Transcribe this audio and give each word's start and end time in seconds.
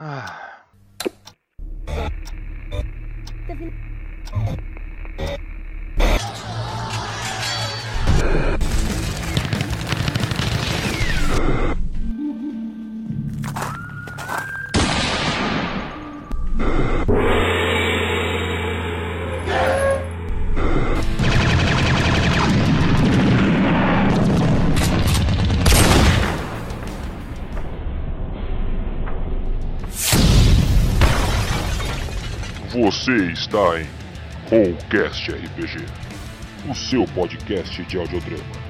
Ah. 0.00 0.34
Você 33.08 33.32
está 33.32 33.80
em 33.80 33.86
Rollcast 34.50 35.30
RPG, 35.30 35.78
o 36.68 36.74
seu 36.74 37.06
podcast 37.06 37.82
de 37.84 37.96
audiodrama. 37.96 38.67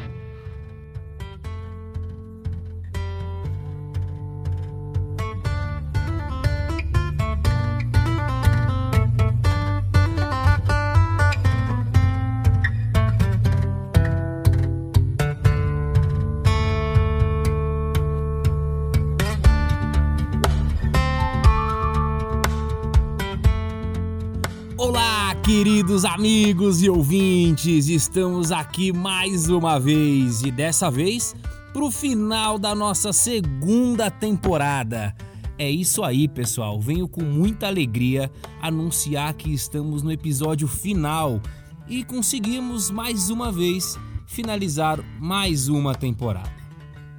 Queridos 25.58 26.04
amigos 26.04 26.84
e 26.84 26.88
ouvintes, 26.88 27.88
estamos 27.88 28.52
aqui 28.52 28.92
mais 28.92 29.48
uma 29.48 29.76
vez 29.80 30.40
e 30.42 30.52
dessa 30.52 30.88
vez 30.88 31.34
pro 31.72 31.90
final 31.90 32.60
da 32.60 32.76
nossa 32.76 33.12
segunda 33.12 34.08
temporada. 34.08 35.12
É 35.58 35.68
isso 35.68 36.04
aí, 36.04 36.28
pessoal. 36.28 36.80
Venho 36.80 37.08
com 37.08 37.24
muita 37.24 37.66
alegria 37.66 38.30
anunciar 38.62 39.34
que 39.34 39.52
estamos 39.52 40.00
no 40.00 40.12
episódio 40.12 40.68
final 40.68 41.42
e 41.88 42.04
conseguimos 42.04 42.88
mais 42.88 43.28
uma 43.28 43.50
vez 43.50 43.98
finalizar 44.28 45.00
mais 45.18 45.68
uma 45.68 45.92
temporada. 45.92 46.54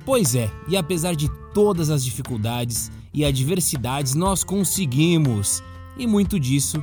Pois 0.06 0.34
é, 0.34 0.50
e 0.70 0.78
apesar 0.78 1.14
de 1.14 1.30
todas 1.53 1.90
as 1.90 2.06
dificuldades 2.06 2.90
e 3.14 3.26
adversidades, 3.26 4.16
nós 4.16 4.46
conseguimos. 4.46 5.62
E 5.98 6.08
muito 6.08 6.40
disso 6.40 6.81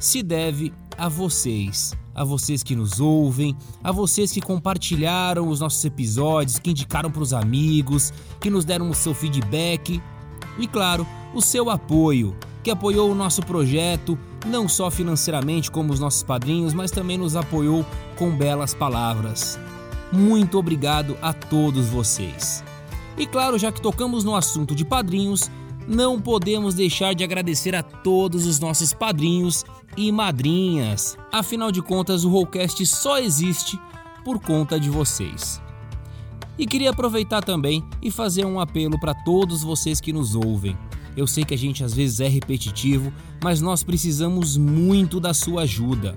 se 0.00 0.20
deve 0.20 0.72
a 0.98 1.08
vocês, 1.08 1.94
a 2.14 2.24
vocês 2.24 2.62
que 2.62 2.74
nos 2.74 3.00
ouvem, 3.00 3.56
a 3.82 3.92
vocês 3.92 4.32
que 4.32 4.40
compartilharam 4.40 5.48
os 5.48 5.60
nossos 5.60 5.84
episódios, 5.84 6.58
que 6.58 6.70
indicaram 6.70 7.10
para 7.10 7.22
os 7.22 7.32
amigos, 7.32 8.12
que 8.40 8.50
nos 8.50 8.64
deram 8.64 8.88
o 8.90 8.94
seu 8.94 9.14
feedback 9.14 10.00
e, 10.58 10.66
claro, 10.66 11.06
o 11.34 11.42
seu 11.42 11.68
apoio, 11.70 12.34
que 12.62 12.70
apoiou 12.70 13.10
o 13.10 13.14
nosso 13.14 13.42
projeto, 13.42 14.18
não 14.46 14.68
só 14.68 14.90
financeiramente 14.90 15.70
como 15.70 15.92
os 15.92 16.00
nossos 16.00 16.22
padrinhos, 16.22 16.72
mas 16.72 16.90
também 16.90 17.18
nos 17.18 17.36
apoiou 17.36 17.84
com 18.16 18.30
belas 18.30 18.74
palavras. 18.74 19.58
Muito 20.12 20.58
obrigado 20.58 21.16
a 21.20 21.32
todos 21.32 21.86
vocês. 21.86 22.64
E 23.18 23.26
claro, 23.26 23.58
já 23.58 23.72
que 23.72 23.80
tocamos 23.80 24.24
no 24.24 24.34
assunto 24.34 24.74
de 24.74 24.84
padrinhos, 24.84 25.50
não 25.86 26.20
podemos 26.20 26.74
deixar 26.74 27.14
de 27.14 27.22
agradecer 27.22 27.74
a 27.74 27.82
todos 27.82 28.46
os 28.46 28.58
nossos 28.58 28.92
padrinhos 28.92 29.64
e 29.96 30.10
madrinhas. 30.10 31.16
Afinal 31.32 31.70
de 31.70 31.80
contas, 31.80 32.24
o 32.24 32.28
Rollcast 32.28 32.84
só 32.86 33.18
existe 33.18 33.78
por 34.24 34.40
conta 34.40 34.78
de 34.78 34.90
vocês. 34.90 35.62
E 36.58 36.66
queria 36.66 36.90
aproveitar 36.90 37.42
também 37.42 37.84
e 38.02 38.10
fazer 38.10 38.44
um 38.44 38.58
apelo 38.58 38.98
para 38.98 39.14
todos 39.14 39.62
vocês 39.62 40.00
que 40.00 40.12
nos 40.12 40.34
ouvem. 40.34 40.76
Eu 41.16 41.26
sei 41.26 41.44
que 41.44 41.54
a 41.54 41.58
gente 41.58 41.84
às 41.84 41.94
vezes 41.94 42.20
é 42.20 42.28
repetitivo, 42.28 43.12
mas 43.42 43.60
nós 43.60 43.82
precisamos 43.82 44.56
muito 44.56 45.20
da 45.20 45.32
sua 45.32 45.62
ajuda. 45.62 46.16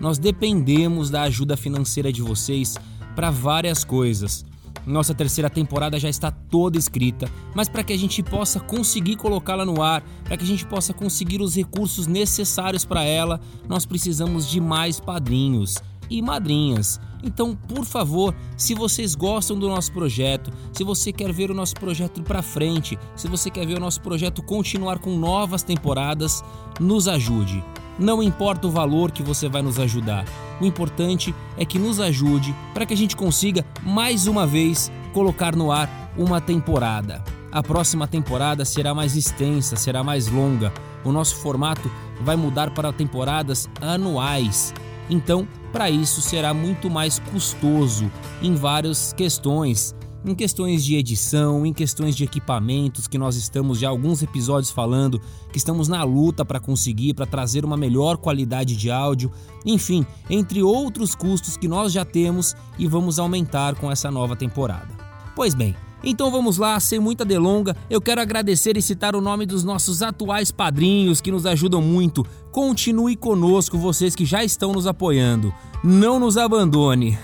Nós 0.00 0.18
dependemos 0.18 1.10
da 1.10 1.22
ajuda 1.22 1.56
financeira 1.56 2.12
de 2.12 2.22
vocês 2.22 2.76
para 3.14 3.30
várias 3.30 3.84
coisas. 3.84 4.44
Nossa 4.86 5.14
terceira 5.14 5.50
temporada 5.50 5.98
já 5.98 6.08
está 6.08 6.30
toda 6.30 6.78
escrita, 6.78 7.30
mas 7.54 7.68
para 7.68 7.84
que 7.84 7.92
a 7.92 7.98
gente 7.98 8.22
possa 8.22 8.58
conseguir 8.58 9.16
colocá-la 9.16 9.64
no 9.64 9.82
ar, 9.82 10.02
para 10.24 10.36
que 10.36 10.44
a 10.44 10.46
gente 10.46 10.66
possa 10.66 10.94
conseguir 10.94 11.40
os 11.40 11.54
recursos 11.54 12.06
necessários 12.06 12.84
para 12.84 13.04
ela, 13.04 13.40
nós 13.68 13.84
precisamos 13.84 14.48
de 14.48 14.60
mais 14.60 14.98
padrinhos 14.98 15.76
e 16.08 16.20
madrinhas. 16.20 16.98
Então, 17.22 17.54
por 17.54 17.84
favor, 17.84 18.34
se 18.56 18.74
vocês 18.74 19.14
gostam 19.14 19.58
do 19.58 19.68
nosso 19.68 19.92
projeto, 19.92 20.50
se 20.72 20.82
você 20.82 21.12
quer 21.12 21.32
ver 21.32 21.50
o 21.50 21.54
nosso 21.54 21.74
projeto 21.74 22.22
para 22.22 22.42
frente, 22.42 22.98
se 23.14 23.28
você 23.28 23.50
quer 23.50 23.66
ver 23.66 23.76
o 23.76 23.80
nosso 23.80 24.00
projeto 24.00 24.42
continuar 24.42 24.98
com 24.98 25.16
novas 25.16 25.62
temporadas, 25.62 26.42
nos 26.80 27.06
ajude. 27.06 27.62
Não 28.00 28.22
importa 28.22 28.66
o 28.66 28.70
valor 28.70 29.10
que 29.10 29.22
você 29.22 29.46
vai 29.46 29.60
nos 29.60 29.78
ajudar, 29.78 30.24
o 30.58 30.64
importante 30.64 31.34
é 31.58 31.66
que 31.66 31.78
nos 31.78 32.00
ajude 32.00 32.56
para 32.72 32.86
que 32.86 32.94
a 32.94 32.96
gente 32.96 33.14
consiga 33.14 33.62
mais 33.82 34.26
uma 34.26 34.46
vez 34.46 34.90
colocar 35.12 35.54
no 35.54 35.70
ar 35.70 36.10
uma 36.16 36.40
temporada. 36.40 37.22
A 37.52 37.62
próxima 37.62 38.08
temporada 38.08 38.64
será 38.64 38.94
mais 38.94 39.16
extensa, 39.16 39.76
será 39.76 40.02
mais 40.02 40.28
longa. 40.28 40.72
O 41.04 41.12
nosso 41.12 41.36
formato 41.36 41.90
vai 42.22 42.36
mudar 42.36 42.70
para 42.70 42.90
temporadas 42.90 43.68
anuais. 43.82 44.72
Então, 45.10 45.46
para 45.70 45.90
isso 45.90 46.22
será 46.22 46.54
muito 46.54 46.88
mais 46.88 47.18
custoso 47.18 48.10
em 48.40 48.54
várias 48.54 49.12
questões, 49.12 49.94
em 50.24 50.34
questões 50.34 50.84
de 50.84 50.96
edição, 50.96 51.64
em 51.64 51.72
questões 51.72 52.14
de 52.14 52.24
equipamentos 52.24 53.08
que 53.08 53.18
nós 53.18 53.36
estamos 53.36 53.78
já 53.78 53.88
alguns 53.88 54.22
episódios 54.22 54.70
falando, 54.70 55.20
que 55.50 55.58
estamos 55.58 55.88
na 55.88 56.02
luta 56.04 56.44
para 56.44 56.60
conseguir, 56.60 57.14
para 57.14 57.26
trazer 57.26 57.64
uma 57.64 57.76
melhor 57.76 58.16
qualidade 58.16 58.76
de 58.76 58.90
áudio, 58.90 59.30
enfim, 59.64 60.04
entre 60.28 60.62
outros 60.62 61.14
custos 61.14 61.56
que 61.56 61.68
nós 61.68 61.92
já 61.92 62.04
temos 62.04 62.54
e 62.78 62.86
vamos 62.86 63.18
aumentar 63.18 63.74
com 63.76 63.90
essa 63.90 64.10
nova 64.10 64.36
temporada. 64.36 64.88
Pois 65.34 65.54
bem, 65.54 65.74
então 66.02 66.30
vamos 66.30 66.56
lá, 66.56 66.78
sem 66.80 66.98
muita 66.98 67.24
delonga, 67.24 67.76
eu 67.88 68.00
quero 68.00 68.20
agradecer 68.20 68.76
e 68.76 68.82
citar 68.82 69.14
o 69.14 69.20
nome 69.20 69.44
dos 69.44 69.62
nossos 69.62 70.02
atuais 70.02 70.50
padrinhos 70.50 71.20
que 71.20 71.30
nos 71.30 71.44
ajudam 71.44 71.82
muito. 71.82 72.24
Continue 72.50 73.16
conosco, 73.16 73.76
vocês 73.76 74.14
que 74.14 74.24
já 74.24 74.42
estão 74.42 74.72
nos 74.72 74.86
apoiando. 74.86 75.52
Não 75.84 76.18
nos 76.18 76.36
abandone. 76.36 77.18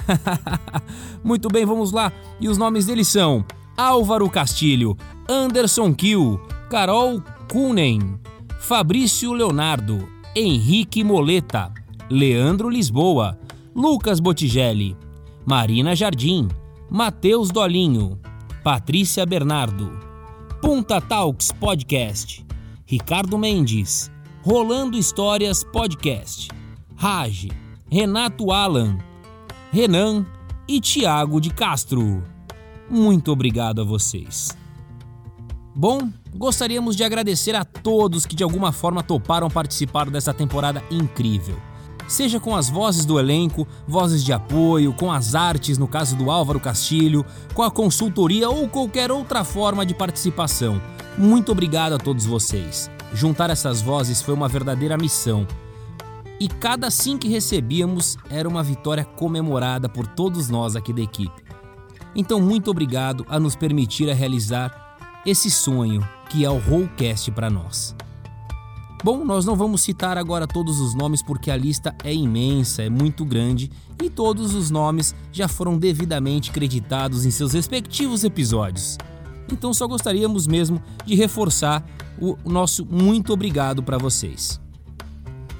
muito 1.24 1.48
bem, 1.48 1.64
vamos 1.64 1.90
lá. 1.90 2.12
E 2.40 2.48
os 2.48 2.58
nomes 2.58 2.86
deles 2.86 3.08
são 3.08 3.44
Álvaro 3.76 4.28
Castilho, 4.28 4.96
Anderson 5.28 5.94
Kill, 5.94 6.40
Carol 6.70 7.22
Kunen, 7.50 8.18
Fabrício 8.60 9.32
Leonardo, 9.32 10.08
Henrique 10.34 11.02
Moleta, 11.02 11.72
Leandro 12.10 12.68
Lisboa, 12.68 13.38
Lucas 13.74 14.20
Botigelli, 14.20 14.96
Marina 15.44 15.94
Jardim, 15.94 16.48
Matheus 16.90 17.50
Dolinho, 17.50 18.18
Patrícia 18.66 19.24
Bernardo, 19.24 19.96
Punta 20.60 21.00
Talks 21.00 21.52
Podcast, 21.52 22.44
Ricardo 22.84 23.38
Mendes, 23.38 24.10
Rolando 24.42 24.98
Histórias 24.98 25.62
Podcast, 25.62 26.48
Raj, 26.96 27.46
Renato 27.88 28.50
Alan, 28.50 28.98
Renan 29.72 30.26
e 30.66 30.80
Tiago 30.80 31.40
de 31.40 31.50
Castro. 31.50 32.24
Muito 32.90 33.30
obrigado 33.30 33.82
a 33.82 33.84
vocês. 33.84 34.58
Bom, 35.72 36.10
gostaríamos 36.34 36.96
de 36.96 37.04
agradecer 37.04 37.54
a 37.54 37.64
todos 37.64 38.26
que 38.26 38.34
de 38.34 38.42
alguma 38.42 38.72
forma 38.72 39.00
toparam 39.00 39.48
participar 39.48 40.10
dessa 40.10 40.34
temporada 40.34 40.82
incrível 40.90 41.56
seja 42.08 42.38
com 42.38 42.54
as 42.54 42.68
vozes 42.68 43.04
do 43.04 43.18
elenco, 43.18 43.66
vozes 43.86 44.24
de 44.24 44.32
apoio, 44.32 44.92
com 44.92 45.10
as 45.10 45.34
artes, 45.34 45.78
no 45.78 45.88
caso 45.88 46.16
do 46.16 46.30
Álvaro 46.30 46.60
Castilho, 46.60 47.24
com 47.54 47.62
a 47.62 47.70
consultoria 47.70 48.48
ou 48.48 48.68
qualquer 48.68 49.10
outra 49.10 49.44
forma 49.44 49.84
de 49.84 49.94
participação. 49.94 50.80
Muito 51.18 51.52
obrigado 51.52 51.94
a 51.94 51.98
todos 51.98 52.26
vocês. 52.26 52.90
Juntar 53.12 53.50
essas 53.50 53.80
vozes 53.80 54.20
foi 54.20 54.34
uma 54.34 54.48
verdadeira 54.48 54.96
missão. 54.96 55.46
E 56.38 56.48
cada 56.48 56.90
sim 56.90 57.16
que 57.16 57.28
recebíamos 57.28 58.18
era 58.28 58.48
uma 58.48 58.62
vitória 58.62 59.04
comemorada 59.04 59.88
por 59.88 60.06
todos 60.06 60.50
nós 60.50 60.76
aqui 60.76 60.92
da 60.92 61.00
equipe. 61.00 61.42
Então, 62.14 62.40
muito 62.40 62.70
obrigado 62.70 63.24
a 63.28 63.40
nos 63.40 63.56
permitir 63.56 64.10
a 64.10 64.14
realizar 64.14 64.96
esse 65.24 65.50
sonho 65.50 66.06
que 66.28 66.44
é 66.44 66.50
o 66.50 66.58
Rollcast 66.58 67.30
para 67.30 67.48
nós. 67.48 67.94
Bom, 69.06 69.24
nós 69.24 69.44
não 69.44 69.54
vamos 69.54 69.82
citar 69.82 70.18
agora 70.18 70.48
todos 70.48 70.80
os 70.80 70.92
nomes 70.92 71.22
porque 71.22 71.48
a 71.48 71.56
lista 71.56 71.94
é 72.02 72.12
imensa, 72.12 72.82
é 72.82 72.90
muito 72.90 73.24
grande 73.24 73.70
e 74.02 74.10
todos 74.10 74.52
os 74.52 74.68
nomes 74.68 75.14
já 75.30 75.46
foram 75.46 75.78
devidamente 75.78 76.50
creditados 76.50 77.24
em 77.24 77.30
seus 77.30 77.52
respectivos 77.52 78.24
episódios. 78.24 78.98
Então 79.48 79.72
só 79.72 79.86
gostaríamos 79.86 80.48
mesmo 80.48 80.82
de 81.04 81.14
reforçar 81.14 81.88
o 82.20 82.36
nosso 82.44 82.84
muito 82.84 83.32
obrigado 83.32 83.80
para 83.80 83.96
vocês. 83.96 84.60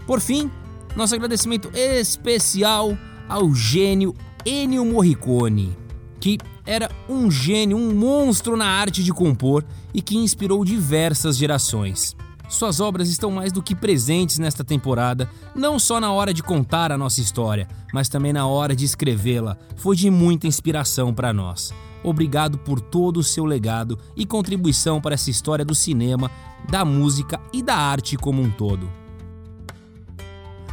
Por 0.08 0.20
fim, 0.20 0.50
nosso 0.96 1.14
agradecimento 1.14 1.70
especial 1.72 2.98
ao 3.28 3.54
gênio 3.54 4.12
Ennio 4.44 4.84
Morricone, 4.84 5.78
que 6.18 6.36
era 6.66 6.90
um 7.08 7.30
gênio, 7.30 7.76
um 7.76 7.94
monstro 7.94 8.56
na 8.56 8.66
arte 8.66 9.04
de 9.04 9.12
compor 9.12 9.64
e 9.94 10.02
que 10.02 10.16
inspirou 10.16 10.64
diversas 10.64 11.36
gerações. 11.36 12.16
Suas 12.48 12.80
obras 12.80 13.08
estão 13.08 13.30
mais 13.30 13.52
do 13.52 13.62
que 13.62 13.74
presentes 13.74 14.38
nesta 14.38 14.64
temporada, 14.64 15.28
não 15.54 15.78
só 15.78 16.00
na 16.00 16.12
hora 16.12 16.32
de 16.32 16.42
contar 16.42 16.92
a 16.92 16.98
nossa 16.98 17.20
história, 17.20 17.68
mas 17.92 18.08
também 18.08 18.32
na 18.32 18.46
hora 18.46 18.74
de 18.74 18.84
escrevê-la. 18.84 19.56
Foi 19.76 19.96
de 19.96 20.10
muita 20.10 20.46
inspiração 20.46 21.12
para 21.12 21.32
nós. 21.32 21.72
Obrigado 22.04 22.56
por 22.58 22.80
todo 22.80 23.18
o 23.18 23.24
seu 23.24 23.44
legado 23.44 23.98
e 24.16 24.24
contribuição 24.24 25.00
para 25.00 25.14
essa 25.14 25.28
história 25.28 25.64
do 25.64 25.74
cinema, 25.74 26.30
da 26.70 26.84
música 26.84 27.40
e 27.52 27.62
da 27.62 27.74
arte 27.74 28.16
como 28.16 28.40
um 28.40 28.50
todo. 28.50 28.88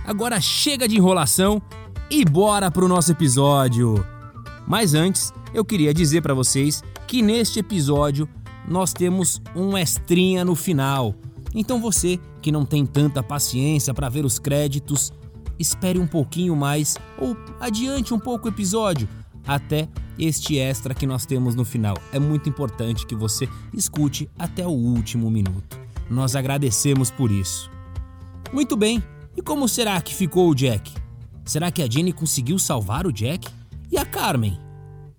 Agora 0.05 0.39
chega 0.39 0.87
de 0.87 0.97
enrolação 0.97 1.61
e 2.09 2.23
bora 2.23 2.69
pro 2.69 2.87
nosso 2.87 3.11
episódio. 3.11 4.05
Mas 4.67 4.93
antes, 4.93 5.33
eu 5.53 5.65
queria 5.65 5.93
dizer 5.93 6.21
para 6.21 6.33
vocês 6.33 6.83
que 7.07 7.21
neste 7.21 7.59
episódio 7.59 8.29
nós 8.67 8.93
temos 8.93 9.41
um 9.55 9.77
extrinha 9.77 10.45
no 10.45 10.55
final. 10.55 11.15
Então 11.53 11.79
você 11.79 12.19
que 12.41 12.51
não 12.51 12.65
tem 12.65 12.85
tanta 12.85 13.21
paciência 13.21 13.93
para 13.93 14.09
ver 14.09 14.25
os 14.25 14.39
créditos, 14.39 15.13
espere 15.59 15.99
um 15.99 16.07
pouquinho 16.07 16.55
mais 16.55 16.97
ou 17.17 17.37
adiante 17.59 18.13
um 18.13 18.19
pouco 18.19 18.47
o 18.47 18.49
episódio 18.49 19.07
até 19.45 19.87
este 20.17 20.57
extra 20.57 20.93
que 20.93 21.05
nós 21.05 21.25
temos 21.25 21.55
no 21.55 21.65
final. 21.65 21.95
É 22.11 22.19
muito 22.19 22.49
importante 22.49 23.05
que 23.05 23.15
você 23.15 23.47
escute 23.73 24.29
até 24.37 24.65
o 24.65 24.71
último 24.71 25.29
minuto. 25.29 25.79
Nós 26.09 26.35
agradecemos 26.35 27.11
por 27.11 27.31
isso. 27.31 27.69
Muito 28.51 28.77
bem, 28.77 29.03
e 29.35 29.41
como 29.41 29.67
será 29.67 29.99
que 30.01 30.13
ficou 30.13 30.49
o 30.49 30.55
Jack? 30.55 30.93
Será 31.43 31.71
que 31.71 31.81
a 31.81 31.89
Jenny 31.89 32.13
conseguiu 32.13 32.57
salvar 32.57 33.05
o 33.05 33.11
Jack? 33.11 33.47
E 33.91 33.97
a 33.97 34.05
Carmen? 34.05 34.57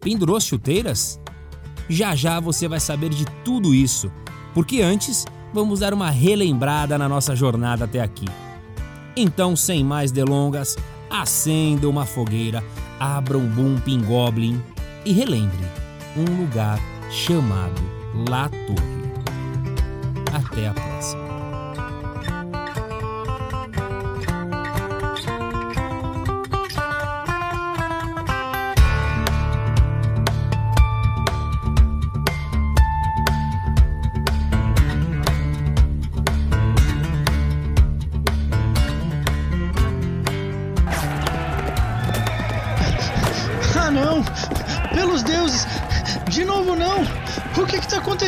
Pendurou 0.00 0.40
chuteiras? 0.40 1.20
Já 1.88 2.14
já 2.14 2.40
você 2.40 2.66
vai 2.66 2.80
saber 2.80 3.10
de 3.10 3.24
tudo 3.44 3.74
isso, 3.74 4.10
porque 4.54 4.80
antes 4.80 5.24
vamos 5.54 5.80
dar 5.80 5.94
uma 5.94 6.10
relembrada 6.10 6.98
na 6.98 7.08
nossa 7.08 7.36
jornada 7.36 7.84
até 7.84 8.00
aqui. 8.00 8.26
Então, 9.16 9.54
sem 9.54 9.84
mais 9.84 10.10
delongas, 10.10 10.76
acenda 11.08 11.88
uma 11.88 12.04
fogueira, 12.04 12.62
abra 12.98 13.38
um 13.38 13.46
Bumping 13.46 14.02
Goblin 14.02 14.60
e 15.04 15.12
relembre 15.12 15.64
um 16.16 16.42
lugar 16.42 16.80
chamado 17.10 17.80
La 18.28 18.48
Torre. 18.48 18.94
Até 20.32 20.66
a 20.66 20.74
próxima. 20.74 21.23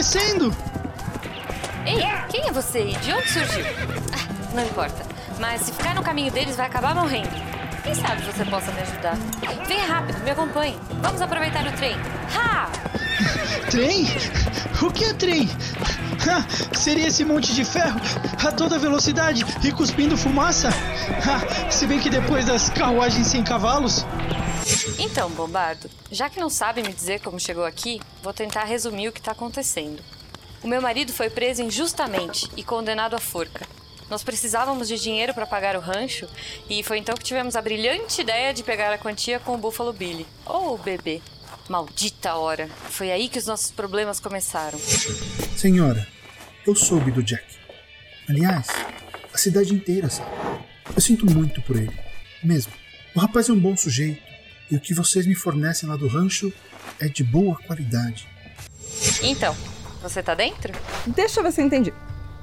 Acontecendo? 0.07 0.55
Ei, 1.85 1.99
quem 2.29 2.49
é 2.49 2.53
você 2.53 2.91
e 2.91 2.97
de 2.97 3.13
onde 3.13 3.29
surgiu? 3.29 3.65
Ah, 4.13 4.55
não 4.55 4.63
importa. 4.63 5.05
Mas 5.41 5.63
se 5.63 5.73
ficar 5.73 5.95
no 5.95 6.03
caminho 6.03 6.31
deles, 6.33 6.57
vai 6.57 6.67
acabar 6.67 6.95
morrendo. 6.95 7.31
Quem 7.83 7.95
sabe 7.95 8.23
você 8.23 8.45
possa 8.45 8.73
me 8.73 8.81
ajudar? 8.81 9.17
Venha 9.67 9.87
rápido, 9.87 10.23
me 10.23 10.31
acompanhe. 10.31 10.79
Vamos 11.03 11.21
aproveitar 11.21 11.67
o 11.67 11.73
trem. 11.73 11.97
Ha! 12.37 12.69
Trem? 13.71 14.07
O 14.83 14.91
que 14.91 15.05
é 15.05 15.15
trem? 15.15 15.49
Ah, 16.29 16.45
seria 16.75 17.07
esse 17.09 17.25
monte 17.25 17.55
de 17.55 17.65
ferro 17.65 18.01
a 18.45 18.51
toda 18.51 18.79
velocidade 18.79 19.45
e 19.63 19.73
cuspindo 19.73 20.17
fumaça? 20.17 20.71
Ah, 21.25 21.71
se 21.71 21.87
bem 21.87 21.99
que 22.01 22.11
depois 22.11 22.47
das 22.47 22.69
carruagens 22.71 23.27
sem 23.27 23.43
cavalos. 23.43 24.05
Então, 24.99 25.31
Bombardo, 25.31 25.91
já 26.11 26.31
que 26.31 26.41
não 26.41 26.49
sabe 26.49 26.83
me 26.83 26.93
dizer 26.93 27.21
como 27.21 27.39
chegou 27.39 27.65
aqui, 27.65 28.01
vou 28.23 28.33
tentar 28.33 28.65
resumir 28.65 29.09
o 29.09 29.13
que 29.13 29.19
está 29.19 29.33
acontecendo. 29.33 30.03
O 30.63 30.69
meu 30.69 30.81
marido 30.81 31.13
foi 31.13 31.29
preso 31.29 31.63
injustamente 31.63 32.49
e 32.57 32.65
condenado 32.65 33.15
à 33.15 33.19
forca. 33.19 33.67
Nós 34.09 34.25
precisávamos 34.25 34.89
de 34.89 34.99
dinheiro 34.99 35.35
para 35.35 35.47
pagar 35.47 35.77
o 35.77 35.81
rancho 35.81 36.27
e 36.71 36.83
foi 36.83 36.99
então 36.99 37.15
que 37.15 37.25
tivemos 37.25 37.57
a 37.57 37.63
brilhante 37.63 38.23
ideia 38.23 38.55
de 38.55 38.63
pegar 38.63 38.93
a 38.93 38.99
quantia 38.99 39.39
com 39.39 39.55
o 39.55 39.59
Buffalo 39.59 39.93
Billy, 39.93 40.27
ou 40.47 40.75
o 40.75 40.79
bebê. 40.79 41.21
Maldita 41.69 42.35
hora! 42.35 42.69
Foi 42.89 43.11
aí 43.11 43.29
que 43.29 43.39
os 43.39 43.47
nossos 43.47 43.71
problemas 43.71 44.19
começaram. 44.19 44.79
Senhora, 45.57 46.07
eu 46.67 46.75
soube 46.75 47.11
do 47.11 47.23
Jack. 47.23 47.45
Aliás, 48.29 48.69
a 49.33 49.37
cidade 49.37 49.75
inteira 49.75 50.09
sabe. 50.09 50.31
Eu 50.95 51.01
sinto 51.01 51.27
muito 51.27 51.61
por 51.63 51.77
ele. 51.77 51.97
Mesmo. 52.43 52.73
O 53.15 53.19
rapaz 53.21 53.49
é 53.49 53.53
um 53.53 53.59
bom 53.59 53.77
sujeito. 53.77 54.36
E 54.71 54.77
o 54.77 54.81
que 54.81 54.95
vocês 54.95 55.27
me 55.27 55.35
fornecem 55.35 55.89
lá 55.89 55.97
do 55.97 56.09
rancho 56.09 56.53
é 57.01 57.09
de 57.09 57.23
boa 57.23 57.57
qualidade. 57.67 58.29
Então, 59.23 59.55
você 60.03 60.23
tá 60.23 60.35
dentro? 60.35 60.73
Deixa 61.07 61.41
eu 61.41 61.45
ver 61.45 61.53
se 61.53 61.61
eu 61.61 61.67
entendi. 61.67 61.93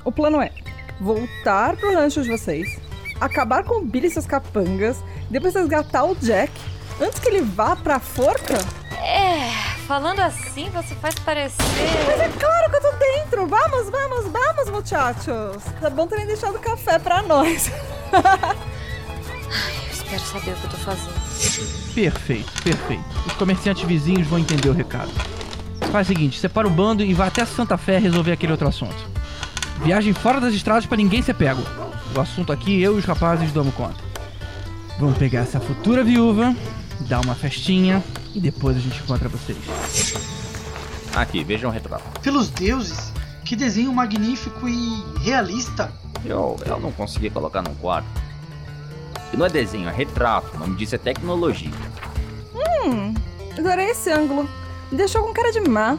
O 0.06 0.12
plano 0.12 0.42
é 0.42 0.52
voltar 1.00 1.76
pro 1.76 1.94
rancho 1.94 2.22
de 2.22 2.30
vocês, 2.30 2.80
acabar 3.20 3.64
com 3.64 3.76
o 3.76 3.86
Billy 3.86 4.08
e 4.08 4.12
seus 4.12 4.26
capangas, 4.26 4.98
depois 5.30 5.54
resgatar 5.54 6.06
o 6.06 6.16
Jack, 6.16 6.52
antes 7.02 7.20
que 7.20 7.30
ele 7.30 7.42
vá 7.42 7.76
pra 7.76 8.00
forca? 8.00 8.58
É, 9.02 9.50
falando 9.88 10.20
assim, 10.20 10.70
você 10.70 10.96
faz 10.96 11.16
parecer. 11.16 11.58
Mas 12.08 12.20
é 12.20 12.30
claro 12.30 12.70
que 12.70 12.76
eu 12.78 12.82
tô 12.82 12.92
dentro! 12.98 13.48
Vamos, 13.48 13.90
vamos, 13.90 14.28
vamos, 14.32 14.70
muchachos! 14.70 15.64
Tá 15.82 15.90
bom 15.90 16.08
terem 16.08 16.26
deixado 16.26 16.60
café 16.60 17.00
pra 17.00 17.22
nós. 17.22 17.70
Eu 20.14 20.18
espero 20.18 20.42
saber 20.42 20.52
o 20.52 20.56
que 20.56 20.64
eu 20.66 20.70
tô 20.70 20.78
fazendo. 20.78 21.94
Perfeito, 21.96 22.62
perfeito. 22.62 23.04
Os 23.26 23.34
comerciantes 23.34 23.84
vizinhos 23.84 24.28
vão 24.28 24.38
entender 24.38 24.70
o 24.70 24.74
recado. 24.74 25.10
Faz 25.92 26.08
o 26.08 26.14
seguinte, 26.14 26.40
separa 26.40 26.68
o 26.68 26.70
bando 26.70 27.04
e 27.04 27.16
vá 27.16 27.26
até 27.26 27.44
Santa 27.46 27.78
Fé 27.78 27.98
resolver 27.98 28.32
aquele 28.32 28.52
outro 28.52 28.68
assunto. 28.68 28.96
Viagem 29.84 30.14
fora 30.14 30.40
das 30.40 30.54
estradas 30.54 30.86
pra 30.86 30.98
ninguém 30.98 31.24
ser 31.24 31.34
pego. 31.34 31.64
O 32.16 32.20
assunto 32.20 32.54
aqui 32.54 32.80
eu 32.80 32.96
e 32.96 33.00
os 33.00 33.06
rapazes 33.06 33.52
damos 33.52 33.74
conta. 33.74 33.96
Vamos 35.00 35.18
pegar 35.18 35.40
essa 35.40 35.60
futura 35.60 36.04
viúva, 36.04 36.56
dar 37.02 37.20
uma 37.22 37.34
festinha 37.34 38.04
e 38.36 38.40
depois 38.40 38.78
a 38.78 38.80
gente 38.80 39.02
encontra 39.02 39.28
vocês. 39.28 39.58
Aqui, 41.16 41.44
vejam 41.44 41.72
o 41.72 41.74
retrato. 41.74 42.22
Pelos 42.22 42.52
deuses! 42.52 43.12
Que 43.44 43.56
desenho 43.56 43.92
magnífico 43.92 44.70
e 44.70 45.04
realista! 45.24 45.92
Eu, 46.24 46.56
eu 46.68 46.80
não 46.80 46.92
consegui 46.92 47.32
colocar 47.32 47.64
num 47.64 47.74
quadro. 47.76 48.23
E 49.34 49.38
não 49.38 49.48
é 49.48 49.50
desenho, 49.50 49.90
é 49.90 49.92
retrato. 49.92 50.56
O 50.56 50.60
nome 50.60 50.76
disso 50.76 50.94
é 50.94 50.98
tecnologia. 51.00 51.72
Hum, 52.86 53.14
adorei 53.58 53.90
esse 53.90 54.12
ângulo. 54.12 54.48
Me 54.92 54.98
deixou 54.98 55.24
com 55.24 55.34
cara 55.34 55.52
de 55.52 55.60
má. 55.60 55.98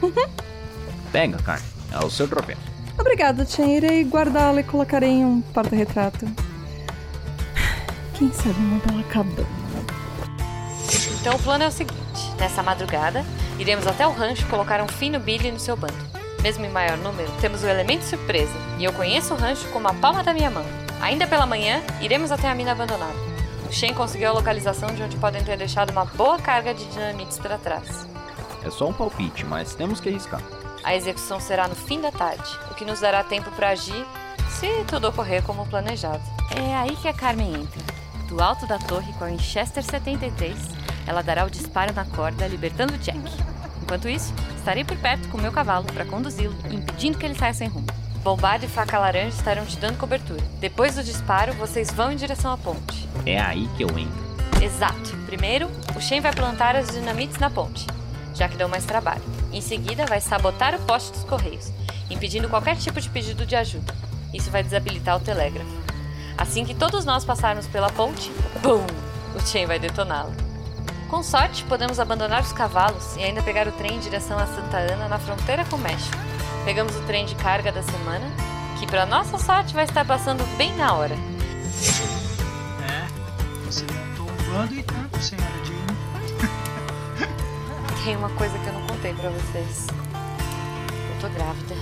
Pega, 1.12 1.36
Carmen. 1.38 1.68
É 1.92 2.04
o 2.04 2.10
seu 2.10 2.26
troféu. 2.26 2.56
Obrigada, 2.98 3.44
Chen. 3.44 3.76
Irei 3.76 4.02
guardá-lo 4.04 4.58
e 4.58 4.64
colocarei 4.64 5.10
em 5.10 5.24
um 5.24 5.40
porta-retrato. 5.40 6.26
Quem 8.14 8.32
sabe 8.32 8.58
uma 8.58 8.78
bela 8.78 9.02
cabana. 9.04 9.46
Então 11.20 11.34
o 11.34 11.38
plano 11.38 11.64
é 11.64 11.68
o 11.68 11.72
seguinte: 11.72 12.32
nessa 12.38 12.62
madrugada, 12.62 13.24
iremos 13.58 13.86
até 13.86 14.06
o 14.06 14.12
rancho 14.12 14.46
colocar 14.46 14.80
um 14.80 14.88
fim 14.88 15.10
no 15.10 15.20
Billy 15.20 15.48
e 15.48 15.52
no 15.52 15.60
seu 15.60 15.76
bando. 15.76 15.94
Mesmo 16.42 16.64
em 16.64 16.70
maior 16.70 16.96
número, 16.98 17.30
temos 17.40 17.62
o 17.62 17.66
elemento 17.66 18.04
surpresa, 18.04 18.52
e 18.78 18.84
eu 18.84 18.92
conheço 18.92 19.34
o 19.34 19.36
rancho 19.36 19.66
como 19.68 19.88
a 19.88 19.94
palma 19.94 20.22
da 20.22 20.32
minha 20.32 20.50
mão. 20.50 20.85
Ainda 21.00 21.26
pela 21.26 21.46
manhã, 21.46 21.82
iremos 22.00 22.32
até 22.32 22.48
a 22.48 22.54
mina 22.54 22.72
abandonada. 22.72 23.14
O 23.68 23.72
Shen 23.72 23.94
conseguiu 23.94 24.30
a 24.30 24.32
localização 24.32 24.94
de 24.94 25.02
onde 25.02 25.16
podem 25.16 25.42
ter 25.42 25.56
deixado 25.56 25.90
uma 25.90 26.04
boa 26.04 26.38
carga 26.38 26.72
de 26.72 26.84
dinamites 26.86 27.38
para 27.38 27.58
trás. 27.58 28.06
É 28.64 28.70
só 28.70 28.88
um 28.88 28.92
palpite, 28.92 29.44
mas 29.44 29.74
temos 29.74 30.00
que 30.00 30.08
arriscar. 30.08 30.40
A 30.82 30.94
execução 30.94 31.40
será 31.40 31.66
no 31.68 31.74
fim 31.74 32.00
da 32.00 32.12
tarde, 32.12 32.48
o 32.70 32.74
que 32.74 32.84
nos 32.84 33.00
dará 33.00 33.22
tempo 33.24 33.50
para 33.52 33.70
agir 33.70 34.06
se 34.50 34.68
tudo 34.84 35.08
ocorrer 35.08 35.42
como 35.42 35.66
planejado. 35.66 36.22
É 36.56 36.74
aí 36.76 36.96
que 36.96 37.08
a 37.08 37.12
Carmen 37.12 37.54
entra. 37.54 37.82
Do 38.28 38.42
alto 38.42 38.66
da 38.66 38.78
torre 38.78 39.12
com 39.14 39.24
a 39.24 39.28
Winchester 39.28 39.82
73, 39.82 40.56
ela 41.06 41.22
dará 41.22 41.44
o 41.44 41.50
disparo 41.50 41.92
na 41.92 42.04
corda, 42.04 42.46
libertando 42.46 42.96
Jack. 42.98 43.18
Enquanto 43.82 44.08
isso, 44.08 44.32
estarei 44.56 44.84
por 44.84 44.96
perto 44.96 45.28
com 45.28 45.38
meu 45.38 45.52
cavalo 45.52 45.84
para 45.86 46.04
conduzi-lo, 46.04 46.56
impedindo 46.70 47.18
que 47.18 47.26
ele 47.26 47.36
saia 47.36 47.54
sem 47.54 47.68
rumo. 47.68 47.86
Bombardo 48.26 48.64
e 48.64 48.68
faca 48.68 48.98
laranja 48.98 49.36
estarão 49.36 49.64
te 49.64 49.76
dando 49.76 49.98
cobertura. 49.98 50.42
Depois 50.58 50.96
do 50.96 51.04
disparo, 51.04 51.52
vocês 51.52 51.92
vão 51.92 52.10
em 52.10 52.16
direção 52.16 52.52
à 52.52 52.58
ponte. 52.58 53.08
É 53.24 53.40
aí 53.40 53.68
que 53.76 53.84
eu 53.84 53.88
entro. 53.96 54.26
Exato. 54.60 55.16
Primeiro, 55.26 55.70
o 55.94 56.00
Shen 56.00 56.20
vai 56.20 56.32
plantar 56.32 56.74
as 56.74 56.88
dinamites 56.88 57.38
na 57.38 57.48
ponte, 57.48 57.86
já 58.34 58.48
que 58.48 58.56
dão 58.56 58.68
mais 58.68 58.84
trabalho. 58.84 59.22
Em 59.52 59.60
seguida, 59.60 60.06
vai 60.06 60.20
sabotar 60.20 60.74
o 60.74 60.80
poste 60.80 61.12
dos 61.12 61.22
correios, 61.22 61.70
impedindo 62.10 62.48
qualquer 62.48 62.74
tipo 62.74 63.00
de 63.00 63.08
pedido 63.08 63.46
de 63.46 63.54
ajuda. 63.54 63.94
Isso 64.34 64.50
vai 64.50 64.64
desabilitar 64.64 65.16
o 65.16 65.20
telégrafo. 65.20 65.70
Assim 66.36 66.64
que 66.64 66.74
todos 66.74 67.04
nós 67.04 67.24
passarmos 67.24 67.68
pela 67.68 67.92
ponte, 67.92 68.32
BUM! 68.60 68.84
O 69.36 69.46
Chain 69.46 69.66
vai 69.66 69.78
detoná-lo. 69.78 70.34
Com 71.08 71.22
sorte, 71.22 71.62
podemos 71.62 72.00
abandonar 72.00 72.42
os 72.42 72.52
cavalos 72.52 73.14
e 73.14 73.22
ainda 73.22 73.40
pegar 73.40 73.68
o 73.68 73.72
trem 73.72 73.94
em 73.94 74.00
direção 74.00 74.36
a 74.36 74.48
Santa 74.48 74.78
Ana, 74.78 75.06
na 75.06 75.20
fronteira 75.20 75.64
com 75.66 75.76
o 75.76 75.78
México. 75.80 76.16
Pegamos 76.66 76.96
o 76.96 77.02
trem 77.02 77.24
de 77.24 77.36
carga 77.36 77.70
da 77.70 77.80
semana, 77.80 78.26
que 78.80 78.88
para 78.88 79.06
nossa 79.06 79.38
sorte 79.38 79.72
vai 79.72 79.84
estar 79.84 80.04
passando 80.04 80.44
bem 80.58 80.74
na 80.74 80.94
hora. 80.94 81.14
É, 82.82 83.06
você 83.64 83.84
montou 83.84 84.26
um 84.26 84.52
bando 84.52 84.74
e 84.74 84.82
tanto, 84.82 85.22
senhora 85.22 85.46
Jane. 85.64 85.86
Tem 88.04 88.16
uma 88.16 88.30
coisa 88.30 88.58
que 88.58 88.66
eu 88.66 88.72
não 88.72 88.84
contei 88.84 89.14
pra 89.14 89.30
vocês. 89.30 89.86
Eu 91.14 91.20
tô 91.20 91.28
grávida. 91.28 91.76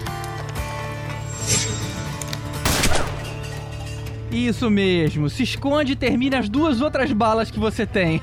Isso 4.30 4.68
mesmo, 4.68 5.30
se 5.30 5.44
esconde 5.44 5.92
e 5.92 5.96
termine 5.96 6.36
as 6.36 6.46
duas 6.46 6.82
outras 6.82 7.10
balas 7.10 7.50
que 7.50 7.58
você 7.58 7.86
tem. 7.86 8.20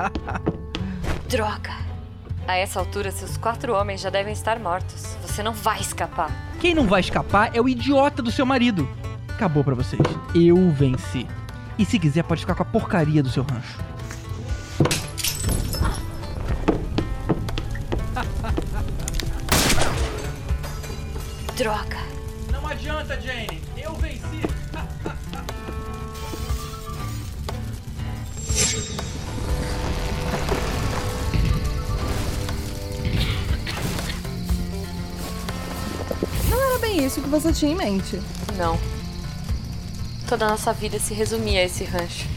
Droga! 1.30 1.85
A 2.46 2.56
essa 2.56 2.78
altura, 2.78 3.10
seus 3.10 3.36
quatro 3.36 3.74
homens 3.74 4.00
já 4.00 4.08
devem 4.08 4.32
estar 4.32 4.60
mortos. 4.60 5.16
Você 5.22 5.42
não 5.42 5.52
vai 5.52 5.80
escapar. 5.80 6.30
Quem 6.60 6.74
não 6.74 6.86
vai 6.86 7.00
escapar 7.00 7.50
é 7.54 7.60
o 7.60 7.68
idiota 7.68 8.22
do 8.22 8.30
seu 8.30 8.46
marido. 8.46 8.88
Acabou 9.28 9.64
pra 9.64 9.74
vocês. 9.74 10.00
Eu 10.34 10.70
venci. 10.70 11.26
E 11.76 11.84
se 11.84 11.98
quiser, 11.98 12.22
pode 12.22 12.40
ficar 12.42 12.54
com 12.54 12.62
a 12.62 12.66
porcaria 12.66 13.22
do 13.22 13.28
seu 13.28 13.42
rancho. 13.42 13.78
Droga! 21.56 21.95
Isso 37.16 37.22
que 37.22 37.28
você 37.28 37.52
tinha 37.52 37.72
em 37.72 37.74
mente. 37.74 38.20
Não. 38.56 38.78
Toda 40.28 40.44
a 40.44 40.50
nossa 40.50 40.72
vida 40.72 40.98
se 40.98 41.14
resumia 41.14 41.60
a 41.60 41.64
esse 41.64 41.84
rancho. 41.84 42.28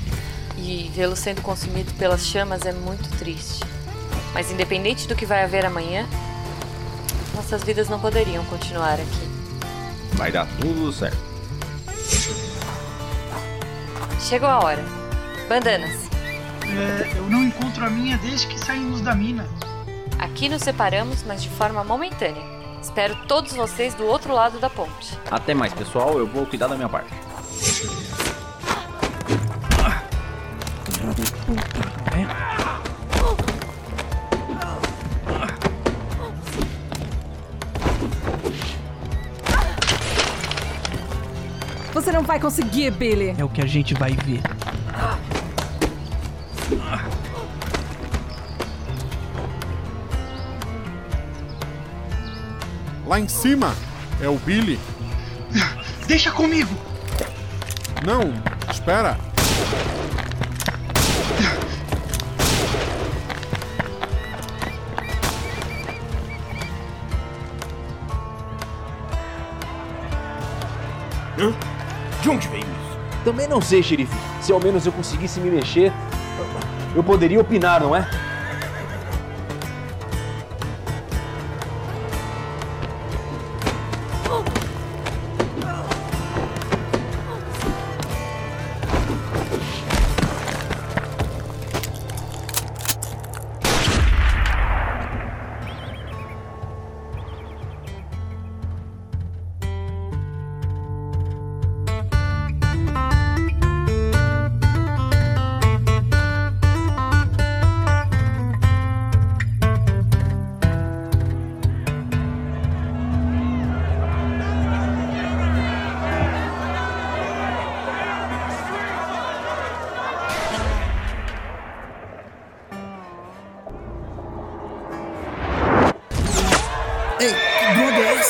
E 0.57 0.89
vê-lo 0.95 1.15
sendo 1.15 1.41
consumido 1.41 1.93
pelas 1.95 2.25
chamas 2.25 2.65
é 2.65 2.71
muito 2.71 3.09
triste. 3.17 3.61
Mas 4.33 4.51
independente 4.51 5.07
do 5.07 5.15
que 5.15 5.25
vai 5.25 5.43
haver 5.43 5.65
amanhã, 5.65 6.07
nossas 7.35 7.63
vidas 7.63 7.89
não 7.89 7.99
poderiam 7.99 8.45
continuar 8.45 8.93
aqui. 8.93 9.29
Vai 10.13 10.31
dar 10.31 10.47
tudo 10.59 10.93
certo. 10.93 11.17
Chegou 14.21 14.47
a 14.47 14.63
hora. 14.63 14.85
Bandanas. 15.49 16.07
É, 16.63 17.17
eu 17.17 17.29
não 17.29 17.43
encontro 17.43 17.83
a 17.85 17.89
minha 17.89 18.17
desde 18.17 18.47
que 18.47 18.59
saímos 18.59 19.01
da 19.01 19.15
mina. 19.15 19.49
Aqui 20.19 20.47
nos 20.47 20.61
separamos, 20.61 21.23
mas 21.23 21.41
de 21.41 21.49
forma 21.49 21.83
momentânea. 21.83 22.58
Espero 22.81 23.15
todos 23.27 23.53
vocês 23.53 23.93
do 23.93 24.05
outro 24.05 24.33
lado 24.33 24.59
da 24.59 24.69
ponte. 24.69 25.17
Até 25.29 25.53
mais, 25.53 25.73
pessoal. 25.73 26.17
Eu 26.17 26.27
vou 26.27 26.45
cuidar 26.45 26.67
da 26.67 26.75
minha 26.75 26.89
parte. 26.89 27.09
Você 41.93 42.11
não 42.11 42.23
vai 42.23 42.39
conseguir, 42.39 42.91
Billy. 42.91 43.35
É 43.37 43.43
o 43.43 43.49
que 43.49 43.61
a 43.61 43.65
gente 43.65 43.93
vai 43.93 44.13
ver. 44.13 44.41
Lá 53.19 53.23
em 53.25 53.27
cima 53.27 53.75
é 54.21 54.29
o 54.29 54.37
Billy. 54.37 54.79
Deixa 56.07 56.31
comigo! 56.31 56.73
Não, 58.05 58.31
espera. 58.71 59.17
Hã? 71.37 71.53
De 72.21 72.29
onde 72.29 72.47
veio 72.47 72.63
isso? 72.63 72.97
Também 73.25 73.49
não 73.49 73.61
sei, 73.61 73.83
xerife. 73.83 74.15
Se 74.39 74.53
ao 74.53 74.61
menos 74.61 74.85
eu 74.85 74.93
conseguisse 74.93 75.41
me 75.41 75.51
mexer, 75.51 75.91
eu 76.95 77.03
poderia 77.03 77.41
opinar, 77.41 77.81
não 77.81 77.93
é? 77.93 78.28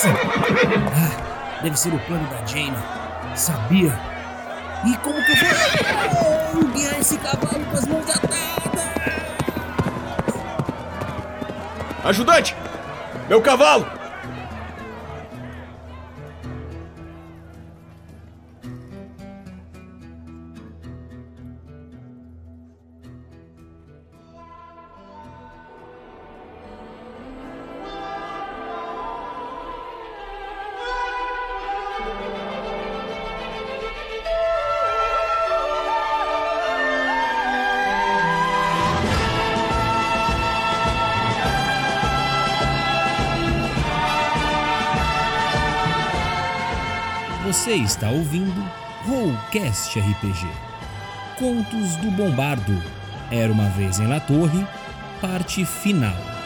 Ah, 0.07 1.61
deve 1.61 1.77
ser 1.77 1.93
o 1.93 1.99
plano 1.99 2.27
da 2.29 2.45
Jane. 2.45 2.77
Sabia. 3.35 3.97
E 4.85 4.95
como 4.97 5.21
que 5.25 5.31
eu 5.31 6.53
vou 6.53 6.63
guiar 6.71 6.99
esse 6.99 7.17
cavalo 7.17 7.65
com 7.65 7.77
as 7.77 7.85
mãos 7.85 8.09
atadas? 8.09 8.39
Ajudante! 12.05 12.55
Meu 13.27 13.41
cavalo! 13.41 13.98
Você 47.69 47.75
está 47.75 48.09
ouvindo 48.09 48.67
Rollcast 49.05 49.99
RPG. 49.99 50.47
Contos 51.37 51.97
do 51.97 52.09
Bombardo. 52.09 52.81
Era 53.29 53.53
uma 53.53 53.69
vez 53.69 53.99
em 53.99 54.07
La 54.07 54.19
Torre, 54.19 54.65
parte 55.21 55.63
final. 55.63 56.38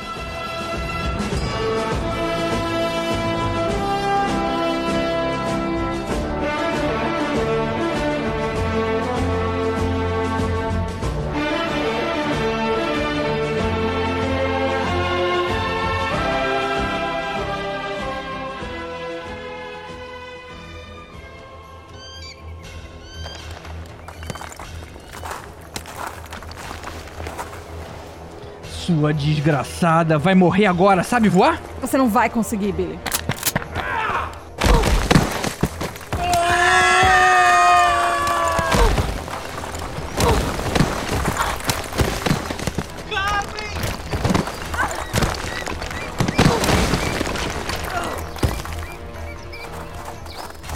Sua 29.03 29.13
desgraçada 29.13 30.17
vai 30.17 30.33
morrer 30.33 30.65
agora, 30.65 31.03
sabe 31.03 31.27
voar? 31.27 31.62
Você 31.81 31.98
não 31.98 32.07
vai 32.07 32.29
conseguir, 32.29 32.72
Billy. 32.72 32.98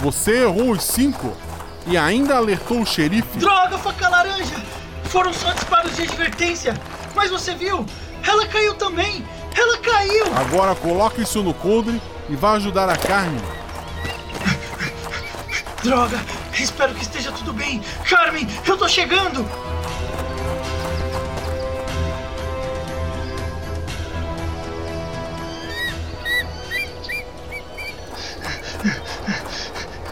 Você 0.00 0.42
errou 0.42 0.72
os 0.72 0.84
cinco 0.84 1.34
e 1.86 1.96
ainda 1.96 2.36
alertou 2.36 2.82
o 2.82 2.84
xerife. 2.84 3.38
Droga, 3.38 3.78
faca 3.78 4.06
laranja! 4.06 4.62
Foram 5.04 5.32
só 5.32 5.50
disparos 5.52 5.96
de 5.96 6.02
advertência. 6.02 6.74
Mas 7.14 7.30
você 7.30 7.54
viu? 7.54 7.86
Ela 8.28 8.46
caiu 8.46 8.74
também! 8.74 9.26
Ela 9.56 9.78
caiu! 9.78 10.26
Agora 10.36 10.74
coloca 10.74 11.22
isso 11.22 11.42
no 11.42 11.54
coldre 11.54 11.98
e 12.28 12.36
vá 12.36 12.52
ajudar 12.52 12.86
a 12.90 12.94
Carmen. 12.94 13.40
Droga! 15.82 16.20
Espero 16.52 16.94
que 16.94 17.00
esteja 17.00 17.32
tudo 17.32 17.54
bem. 17.54 17.82
Carmen, 18.06 18.46
eu 18.66 18.76
tô 18.76 18.86
chegando! 18.86 19.48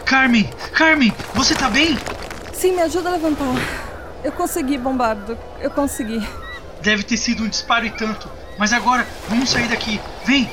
Carmen, 0.03 0.49
Carmen, 0.73 1.13
você 1.35 1.53
tá 1.53 1.69
bem? 1.69 1.95
Sim, 2.51 2.71
me 2.71 2.81
ajuda 2.81 3.09
a 3.09 3.11
levantar. 3.11 3.45
Eu 4.23 4.31
consegui, 4.31 4.75
Bombardo. 4.75 5.37
Eu 5.59 5.69
consegui. 5.69 6.27
Deve 6.87 7.03
ter 7.03 7.17
sido 7.17 7.43
um 7.43 7.49
disparo 7.49 7.85
e 7.85 7.89
tanto. 7.89 8.31
Mas 8.57 8.71
agora, 8.71 9.05
vamos 9.27 9.49
sair 9.49 9.67
daqui. 9.67 9.99
Vem! 10.23 10.49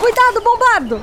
Cuidado, 0.00 0.40
Bombardo! 0.40 1.02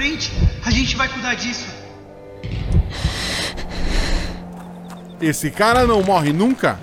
Frente. 0.00 0.32
A 0.64 0.70
gente 0.70 0.96
vai 0.96 1.08
cuidar 1.08 1.34
disso. 1.34 1.68
Esse 5.20 5.50
cara 5.50 5.86
não 5.86 6.02
morre 6.02 6.32
nunca? 6.32 6.80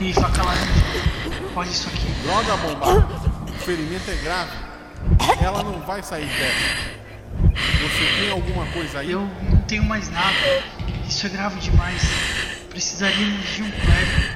Ih, 0.00 0.12
faca 0.12 0.44
laranja. 0.44 0.70
Olha 1.56 1.68
isso 1.68 1.88
aqui. 1.88 2.06
Droga, 2.22 2.56
bomba. 2.58 3.08
O 3.48 3.58
ferimento 3.58 4.08
é 4.08 4.14
grave. 4.22 4.52
Ela 5.42 5.64
não 5.64 5.80
vai 5.80 6.00
sair 6.04 6.26
dessa. 6.26 6.94
Você 7.82 8.20
tem 8.20 8.30
alguma 8.30 8.66
coisa 8.66 9.00
aí? 9.00 9.10
Eu 9.10 9.28
não 9.50 9.62
tenho 9.62 9.82
mais 9.82 10.08
nada. 10.10 10.62
Isso 11.08 11.26
é 11.26 11.30
grave 11.30 11.58
demais. 11.58 12.02
Precisaríamos 12.70 13.46
de 13.48 13.62
um 13.64 13.70
clérigo. 13.72 14.33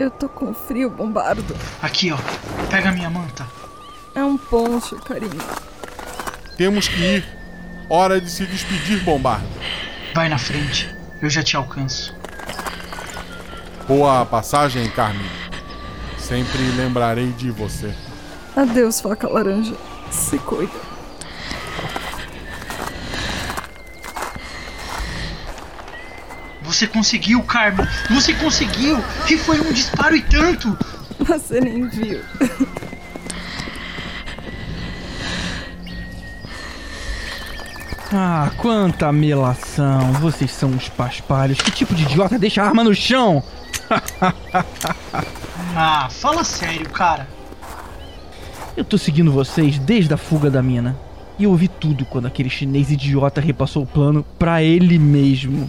Eu 0.00 0.10
tô 0.10 0.30
com 0.30 0.54
frio, 0.54 0.88
Bombardo. 0.88 1.54
Aqui, 1.82 2.10
ó. 2.10 2.16
Pega 2.70 2.90
minha 2.90 3.10
manta. 3.10 3.46
É 4.14 4.24
um 4.24 4.38
poncho, 4.38 4.96
carinho. 4.96 5.38
Temos 6.56 6.88
que 6.88 6.98
ir. 6.98 7.24
Hora 7.86 8.18
de 8.18 8.30
se 8.30 8.46
despedir, 8.46 9.04
Bombardo. 9.04 9.46
Vai 10.14 10.30
na 10.30 10.38
frente. 10.38 10.88
Eu 11.20 11.28
já 11.28 11.42
te 11.42 11.54
alcanço. 11.54 12.14
Boa 13.86 14.24
passagem, 14.24 14.88
Carmen. 14.90 15.30
Sempre 16.16 16.62
lembrarei 16.78 17.30
de 17.32 17.50
você. 17.50 17.94
Adeus, 18.56 19.02
faca 19.02 19.28
laranja. 19.28 19.74
Se 20.10 20.38
cuida. 20.38 20.89
Você 26.80 26.86
conseguiu, 26.86 27.42
Carmen. 27.42 27.86
Você 28.08 28.32
conseguiu. 28.32 29.04
E 29.28 29.36
foi 29.36 29.60
um 29.60 29.70
disparo 29.70 30.16
e 30.16 30.22
tanto. 30.22 30.78
Você 31.18 31.60
nem 31.60 31.86
viu. 31.86 32.22
Ah, 38.10 38.50
quanta 38.56 39.12
melação. 39.12 40.10
Vocês 40.14 40.50
são 40.52 40.70
uns 40.70 40.88
paspalhos. 40.88 41.60
Que 41.60 41.70
tipo 41.70 41.94
de 41.94 42.04
idiota 42.04 42.38
deixa 42.38 42.62
a 42.62 42.68
arma 42.68 42.82
no 42.82 42.94
chão? 42.94 43.42
Ah, 45.76 46.08
fala 46.10 46.42
sério, 46.42 46.88
cara. 46.88 47.28
Eu 48.76 48.84
tô 48.84 48.98
seguindo 48.98 49.30
vocês 49.30 49.78
desde 49.78 50.12
a 50.12 50.16
fuga 50.16 50.50
da 50.50 50.62
mina. 50.62 50.96
E 51.38 51.44
eu 51.44 51.50
ouvi 51.50 51.68
tudo 51.68 52.04
quando 52.06 52.26
aquele 52.26 52.50
chinês 52.50 52.90
idiota 52.90 53.40
repassou 53.40 53.84
o 53.84 53.86
plano 53.86 54.24
pra 54.38 54.62
ele 54.62 54.98
mesmo. 54.98 55.68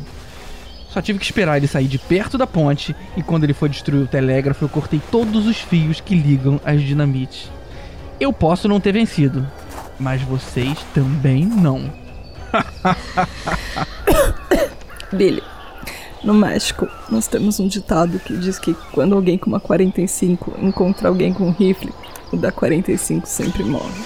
Só 0.91 1.01
tive 1.01 1.19
que 1.19 1.25
esperar 1.25 1.55
ele 1.55 1.67
sair 1.67 1.87
de 1.87 1.97
perto 1.97 2.37
da 2.37 2.45
ponte 2.45 2.93
e 3.15 3.23
quando 3.23 3.45
ele 3.45 3.53
foi 3.53 3.69
destruir 3.69 4.03
o 4.03 4.07
telégrafo 4.07 4.65
eu 4.65 4.69
cortei 4.69 5.01
todos 5.09 5.47
os 5.47 5.57
fios 5.57 6.01
que 6.01 6.13
ligam 6.13 6.59
as 6.65 6.81
dinamites. 6.81 7.49
Eu 8.19 8.33
posso 8.33 8.67
não 8.67 8.77
ter 8.77 8.91
vencido, 8.91 9.47
mas 9.97 10.21
vocês 10.21 10.77
também 10.93 11.45
não. 11.45 11.89
Billy, 15.13 15.41
no 16.25 16.33
México, 16.33 16.89
nós 17.09 17.25
temos 17.25 17.57
um 17.61 17.69
ditado 17.69 18.19
que 18.19 18.35
diz 18.35 18.59
que 18.59 18.73
quando 18.91 19.15
alguém 19.15 19.37
com 19.37 19.49
uma 19.49 19.61
45 19.61 20.57
encontra 20.61 21.07
alguém 21.07 21.33
com 21.33 21.45
um 21.45 21.51
rifle, 21.51 21.93
o 22.33 22.35
da 22.35 22.51
45 22.51 23.25
sempre 23.25 23.63
morre. 23.63 24.03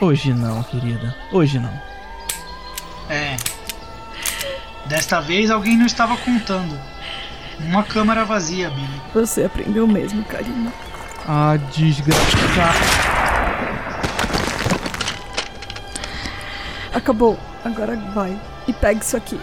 Hoje 0.00 0.34
não, 0.34 0.60
querida. 0.64 1.14
Hoje 1.32 1.60
não. 1.60 1.91
Desta 4.86 5.20
vez 5.20 5.50
alguém 5.50 5.76
não 5.76 5.86
estava 5.86 6.16
contando. 6.16 6.78
Uma 7.60 7.82
câmara 7.82 8.24
vazia, 8.24 8.70
Billy. 8.70 9.02
Você 9.14 9.44
aprendeu 9.44 9.86
mesmo, 9.86 10.24
carinho. 10.24 10.72
Ah, 11.26 11.56
desgraçado. 11.72 12.78
Acabou. 16.92 17.38
Agora 17.64 17.96
vai. 18.14 18.38
E 18.66 18.72
pegue 18.72 19.02
isso 19.02 19.16
aqui. 19.16 19.40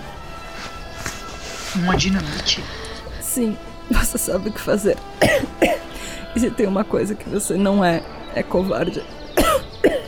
Uma 1.75 1.95
dinamite? 1.95 2.63
Sim, 3.21 3.57
você 3.89 4.17
sabe 4.17 4.49
o 4.49 4.53
que 4.53 4.61
fazer. 4.61 4.97
E 6.35 6.39
se 6.39 6.51
tem 6.51 6.67
uma 6.67 6.83
coisa 6.83 7.15
que 7.15 7.27
você 7.27 7.55
não 7.55 7.83
é, 7.83 8.03
é 8.35 8.43
covarde. 8.43 9.03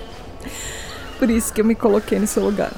Por 1.18 1.32
isso 1.32 1.52
que 1.52 1.62
eu 1.62 1.66
me 1.66 1.74
coloquei 1.74 2.20
no 2.20 2.28
seu 2.28 2.44
lugar. 2.44 2.72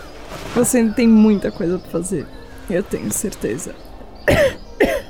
Você 0.55 0.77
ainda 0.77 0.93
tem 0.93 1.09
muita 1.09 1.51
coisa 1.51 1.77
pra 1.77 1.91
fazer. 1.91 2.25
Eu 2.69 2.83
tenho 2.83 3.11
certeza. 3.11 3.75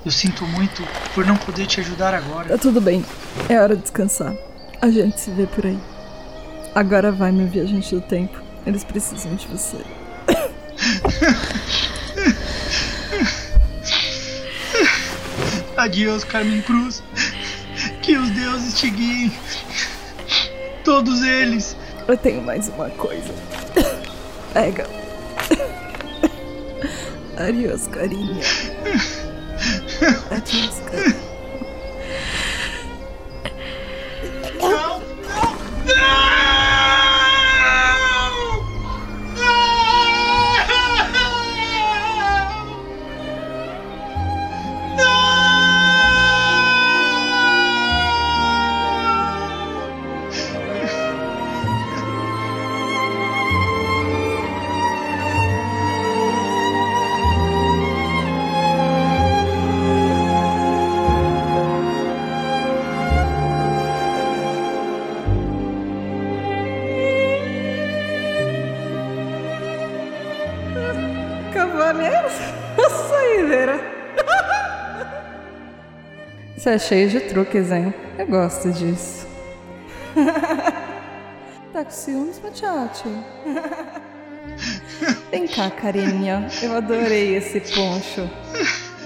Eu 0.05 0.11
sinto 0.11 0.45
muito 0.45 0.83
por 1.13 1.25
não 1.25 1.37
poder 1.37 1.65
te 1.65 1.79
ajudar 1.79 2.13
agora. 2.13 2.49
Tá 2.49 2.57
tudo 2.57 2.81
bem. 2.81 3.05
É 3.47 3.59
hora 3.59 3.75
de 3.75 3.81
descansar. 3.83 4.33
A 4.81 4.89
gente 4.89 5.19
se 5.19 5.31
vê 5.31 5.45
por 5.45 5.65
aí. 5.65 5.79
Agora 6.75 7.11
vai, 7.11 7.31
meu 7.31 7.47
viajante 7.47 7.95
do 7.95 8.01
tempo. 8.01 8.41
Eles 8.65 8.83
precisam 8.83 9.35
de 9.35 9.47
você. 9.47 9.77
Adeus, 15.77 16.23
Carmen 16.23 16.61
Cruz. 16.61 17.03
Que 18.01 18.17
os 18.17 18.29
deuses 18.31 18.79
te 18.79 18.89
guiem. 18.89 19.31
Todos 20.83 21.21
eles. 21.21 21.77
Eu 22.07 22.17
tenho 22.17 22.41
mais 22.41 22.67
uma 22.67 22.89
coisa. 22.89 23.33
Pega. 24.53 25.02
Adiós, 27.43 27.87
carinha. 27.87 28.41
Adiós, 30.31 30.79
carinha. 30.89 31.22
Cavaleiros, 71.93 72.33
saideira. 73.07 73.79
Você 76.57 76.69
é 76.71 76.79
cheio 76.79 77.09
de 77.09 77.19
truques, 77.19 77.71
hein? 77.71 77.93
Eu 78.17 78.25
gosto 78.25 78.71
disso. 78.71 79.27
tá 81.71 81.83
com 81.83 81.91
ciúmes, 81.91 82.41
Machate? 82.41 83.03
Vem 85.29 85.47
cá, 85.47 85.69
carinha. 85.69 86.47
Eu 86.63 86.75
adorei 86.77 87.35
esse 87.35 87.59
poncho. 87.59 88.21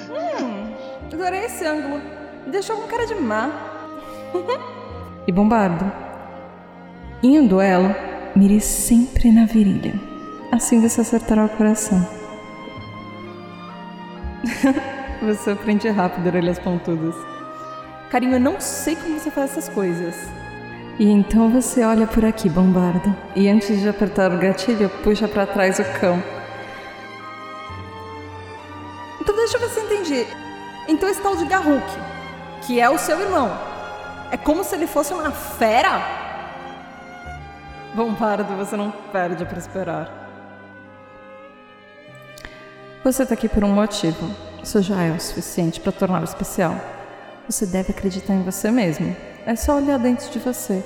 Hum, 0.09 0.73
adorei 1.11 1.45
esse 1.45 1.65
ângulo. 1.65 2.01
Me 2.45 2.51
deixou 2.51 2.77
com 2.77 2.87
cara 2.87 3.05
de 3.05 3.15
má. 3.15 3.51
e 5.27 5.31
Bombardo, 5.31 5.91
em 7.21 7.37
um 7.37 7.47
duelo, 7.47 7.93
mire 8.33 8.61
sempre 8.61 9.29
na 9.31 9.45
virilha. 9.45 9.93
Assim 10.53 10.79
você 10.79 11.01
acertará 11.01 11.43
o 11.45 11.49
coração. 11.49 12.16
você 15.21 15.51
aprende 15.51 15.89
rápido, 15.89 16.27
orelhas 16.27 16.59
pontudas. 16.59 17.15
Carinho, 18.09 18.33
eu 18.35 18.39
não 18.39 18.59
sei 18.59 18.95
como 18.95 19.19
você 19.19 19.29
faz 19.29 19.51
essas 19.51 19.69
coisas. 19.69 20.15
E 20.99 21.09
então 21.09 21.49
você 21.49 21.83
olha 21.83 22.07
por 22.07 22.25
aqui, 22.25 22.49
Bombardo, 22.49 23.15
e 23.35 23.47
antes 23.47 23.79
de 23.79 23.87
apertar 23.87 24.31
o 24.31 24.37
gatilho, 24.37 24.89
puxa 25.03 25.27
para 25.27 25.45
trás 25.45 25.77
o 25.77 25.83
cão. 25.99 26.21
Então 29.21 29.35
deixa 29.35 29.57
eu 29.57 29.61
ver 29.61 29.69
se 29.69 29.79
eu 29.79 29.85
entendi. 29.85 30.27
Então 30.87 31.07
esse 31.09 31.21
tal 31.21 31.35
de 31.35 31.45
Garruk, 31.45 31.85
que 32.65 32.79
é 32.79 32.89
o 32.89 32.97
seu 32.97 33.19
irmão, 33.19 33.51
é 34.31 34.37
como 34.37 34.63
se 34.63 34.73
ele 34.73 34.87
fosse 34.87 35.13
uma 35.13 35.31
fera? 35.31 36.01
Bombardo, 37.93 38.55
você 38.55 38.75
não 38.75 38.91
perde 39.11 39.45
para 39.45 39.57
esperar. 39.57 40.26
Você 43.07 43.23
está 43.23 43.35
aqui 43.35 43.47
por 43.47 43.63
um 43.63 43.71
motivo. 43.71 44.35
Isso 44.61 44.81
já 44.81 45.01
é 45.01 45.13
o 45.13 45.19
suficiente 45.19 45.79
para 45.79 45.93
torná-lo 45.93 46.25
especial. 46.25 46.75
Você 47.49 47.65
deve 47.65 47.91
acreditar 47.91 48.33
em 48.33 48.43
você 48.43 48.69
mesmo. 48.69 49.15
É 49.45 49.55
só 49.55 49.77
olhar 49.77 49.97
dentro 49.97 50.29
de 50.29 50.37
você, 50.39 50.83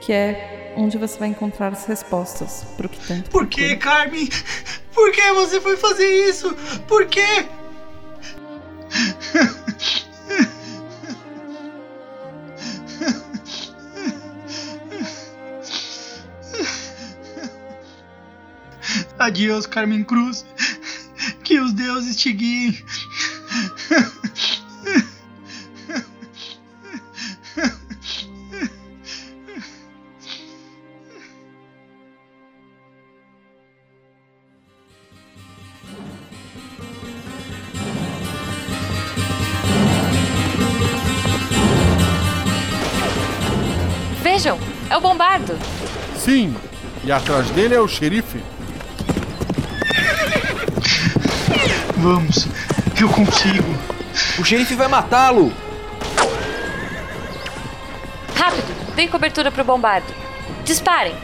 que 0.00 0.12
é 0.12 0.74
onde 0.76 0.98
você 0.98 1.16
vai 1.16 1.28
encontrar 1.28 1.72
as 1.72 1.86
respostas 1.86 2.66
para 2.76 2.86
o 2.86 2.88
que 2.88 2.98
tanto. 3.06 3.30
Por 3.30 3.46
que, 3.46 3.76
Carmen? 3.76 4.28
Por 4.92 5.12
que 5.12 5.32
você 5.34 5.60
foi 5.60 5.76
fazer 5.76 6.28
isso? 6.28 6.52
Por 6.88 7.06
quê? 7.06 7.46
Adeus, 19.16 19.64
Carmen 19.64 20.02
Cruz. 20.02 20.44
Que 21.46 21.60
os 21.60 21.72
deuses 21.72 22.16
te 22.16 22.32
guiem. 22.32 22.76
Vejam, 44.20 44.58
é 44.90 44.96
o 44.96 45.00
bombardo. 45.00 45.56
Sim, 46.16 46.56
e 47.04 47.12
atrás 47.12 47.48
dele 47.52 47.76
é 47.76 47.80
o 47.80 47.86
xerife. 47.86 48.42
Vamos, 51.96 52.46
eu 53.00 53.08
consigo. 53.08 53.74
O 54.38 54.44
xerife 54.44 54.74
vai 54.74 54.86
matá-lo! 54.86 55.52
Rápido, 58.34 58.94
deem 58.94 59.08
cobertura 59.08 59.50
pro 59.50 59.64
bombardo. 59.64 60.06
Disparem. 60.64 61.14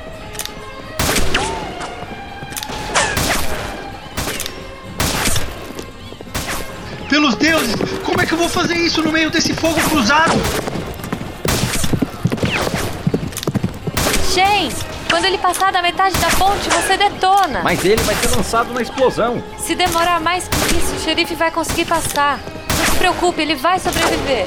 Pelos 7.09 7.35
deuses, 7.35 7.77
como 8.05 8.23
é 8.23 8.27
que 8.27 8.33
eu 8.33 8.39
vou 8.39 8.49
fazer 8.49 8.77
isso 8.77 9.03
no 9.03 9.13
meio 9.13 9.31
desse 9.31 9.53
fogo 9.53 9.79
cruzado? 9.91 10.33
Shane, 14.33 14.73
quando 15.12 15.27
ele 15.27 15.37
passar 15.37 15.70
da 15.70 15.83
metade 15.83 16.18
da 16.18 16.29
ponte, 16.31 16.70
você 16.70 16.96
detona. 16.96 17.61
Mas 17.62 17.85
ele 17.85 18.03
vai 18.03 18.14
ser 18.14 18.35
lançado 18.35 18.72
na 18.72 18.81
explosão. 18.81 19.44
Se 19.59 19.75
demorar 19.75 20.18
mais 20.18 20.48
que 20.48 20.75
isso, 20.75 20.96
o 20.96 21.01
xerife 21.01 21.35
vai 21.35 21.51
conseguir 21.51 21.85
passar. 21.85 22.40
Não 22.79 22.87
se 22.87 22.96
preocupe, 22.96 23.42
ele 23.42 23.55
vai 23.55 23.79
sobreviver. 23.79 24.46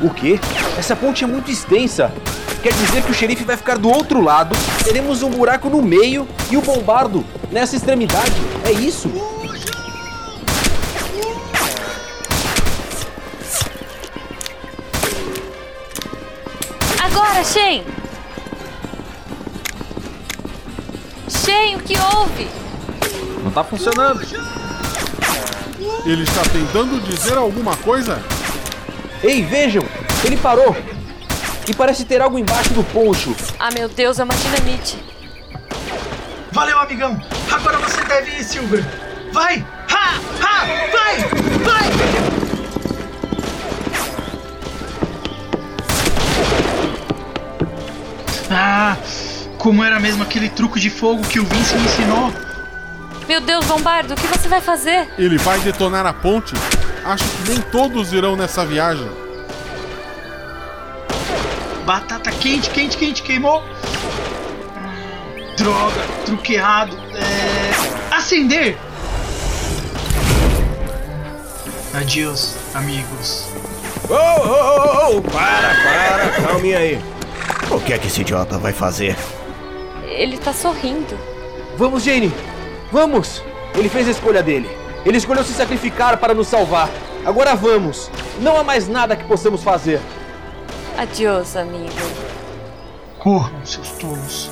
O 0.00 0.10
quê? 0.10 0.38
Essa 0.78 0.94
ponte 0.94 1.24
é 1.24 1.26
muito 1.26 1.50
extensa. 1.50 2.12
Quer 2.62 2.72
dizer 2.72 3.02
que 3.02 3.10
o 3.10 3.14
xerife 3.14 3.42
vai 3.42 3.56
ficar 3.56 3.78
do 3.78 3.90
outro 3.90 4.20
lado, 4.20 4.54
teremos 4.84 5.24
um 5.24 5.30
buraco 5.30 5.68
no 5.68 5.82
meio 5.82 6.28
e 6.48 6.56
o 6.56 6.62
bombardo 6.62 7.24
nessa 7.50 7.74
extremidade. 7.74 8.30
É 8.64 8.70
isso? 8.70 9.10
Agora, 17.02 17.42
Shane! 17.42 17.91
Shane, 21.44 21.74
o 21.74 21.80
que 21.80 21.94
houve? 21.98 22.48
Não 23.42 23.50
tá 23.50 23.64
funcionando. 23.64 24.20
Ele 26.06 26.22
está 26.22 26.42
tentando 26.42 27.00
dizer 27.00 27.36
alguma 27.36 27.76
coisa? 27.76 28.22
Ei, 29.24 29.42
vejam! 29.42 29.82
Ele 30.24 30.36
parou! 30.36 30.76
E 31.68 31.74
parece 31.74 32.04
ter 32.04 32.20
algo 32.20 32.38
embaixo 32.38 32.72
do 32.74 32.84
poncho. 32.84 33.34
Ah, 33.58 33.70
meu 33.72 33.88
Deus, 33.88 34.20
é 34.20 34.24
uma 34.24 34.34
dinamite. 34.34 34.96
Valeu, 36.52 36.78
amigão. 36.78 37.20
Agora 37.50 37.78
você 37.78 38.02
deve 38.04 38.30
ir, 38.38 38.44
Silver. 38.44 38.84
Vai! 39.32 39.66
Ha! 39.90 40.20
Ha! 40.40 40.66
Vai! 40.92 41.18
Vai! 41.64 41.92
Ah, 48.50 48.96
como 49.62 49.84
era 49.84 50.00
mesmo 50.00 50.24
aquele 50.24 50.48
truque 50.48 50.80
de 50.80 50.90
fogo 50.90 51.22
que 51.22 51.38
o 51.38 51.46
Vince 51.46 51.76
me 51.76 51.84
ensinou. 51.84 52.32
Meu 53.28 53.40
Deus, 53.40 53.64
Bombardo, 53.64 54.12
o 54.12 54.16
que 54.16 54.26
você 54.26 54.48
vai 54.48 54.60
fazer? 54.60 55.08
Ele 55.16 55.38
vai 55.38 55.60
detonar 55.60 56.04
a 56.04 56.12
ponte? 56.12 56.52
Acho 57.04 57.24
que 57.24 57.50
nem 57.50 57.60
todos 57.60 58.12
irão 58.12 58.34
nessa 58.34 58.66
viagem. 58.66 59.08
Batata 61.86 62.32
quente, 62.32 62.70
quente, 62.70 62.96
quente, 62.96 63.22
queimou. 63.22 63.62
Droga, 65.56 66.00
truque 66.26 66.54
errado. 66.54 66.98
É... 67.14 68.16
Acender! 68.16 68.76
Adeus, 71.94 72.56
amigos. 72.74 73.46
Ô, 74.08 74.14
ô, 74.14 75.14
ô, 75.14 75.18
ô, 75.18 75.22
para, 75.22 75.68
para, 75.84 76.48
calminha 76.48 76.78
aí. 76.78 77.00
O 77.70 77.78
que 77.78 77.92
é 77.92 77.98
que 77.98 78.08
esse 78.08 78.22
idiota 78.22 78.58
vai 78.58 78.72
fazer? 78.72 79.16
Ele 80.16 80.38
tá 80.38 80.52
sorrindo. 80.52 81.18
Vamos, 81.76 82.04
Jane! 82.04 82.32
Vamos! 82.90 83.42
Ele 83.74 83.88
fez 83.88 84.06
a 84.06 84.10
escolha 84.10 84.42
dele. 84.42 84.68
Ele 85.04 85.16
escolheu 85.16 85.42
se 85.42 85.52
sacrificar 85.52 86.16
para 86.18 86.34
nos 86.34 86.48
salvar. 86.48 86.88
Agora 87.24 87.54
vamos! 87.54 88.10
Não 88.40 88.56
há 88.56 88.64
mais 88.64 88.88
nada 88.88 89.16
que 89.16 89.24
possamos 89.24 89.62
fazer. 89.62 90.00
Adeus, 90.96 91.56
amigo. 91.56 91.90
Corram, 93.18 93.64
seus 93.64 93.90
tolos. 93.92 94.50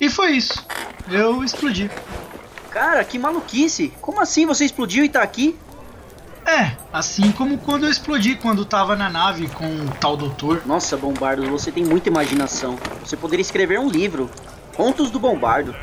E 0.00 0.10
foi 0.10 0.32
isso. 0.32 0.64
Eu 1.10 1.42
explodi. 1.42 1.90
Cara, 2.70 3.02
que 3.04 3.18
maluquice! 3.18 3.92
Como 4.00 4.20
assim 4.20 4.44
você 4.44 4.64
explodiu 4.64 5.04
e 5.04 5.08
tá 5.08 5.22
aqui? 5.22 5.58
É, 6.44 6.76
assim 6.92 7.32
como 7.32 7.58
quando 7.58 7.84
eu 7.84 7.90
explodi 7.90 8.36
quando 8.36 8.64
tava 8.64 8.94
na 8.94 9.10
nave 9.10 9.48
com 9.48 9.64
o 9.64 9.90
tal 9.98 10.16
doutor. 10.16 10.62
Nossa, 10.66 10.96
Bombardo, 10.96 11.48
você 11.50 11.72
tem 11.72 11.84
muita 11.84 12.08
imaginação. 12.08 12.78
Você 13.00 13.16
poderia 13.16 13.42
escrever 13.42 13.80
um 13.80 13.88
livro. 13.88 14.30
Contos 14.76 15.10
do 15.10 15.18
Bombardo. 15.18 15.74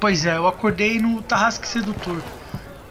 Pois 0.00 0.24
é, 0.24 0.36
eu 0.36 0.46
acordei 0.46 0.98
no 0.98 1.20
Tarrasque 1.20 1.66
Sedutor. 1.66 2.22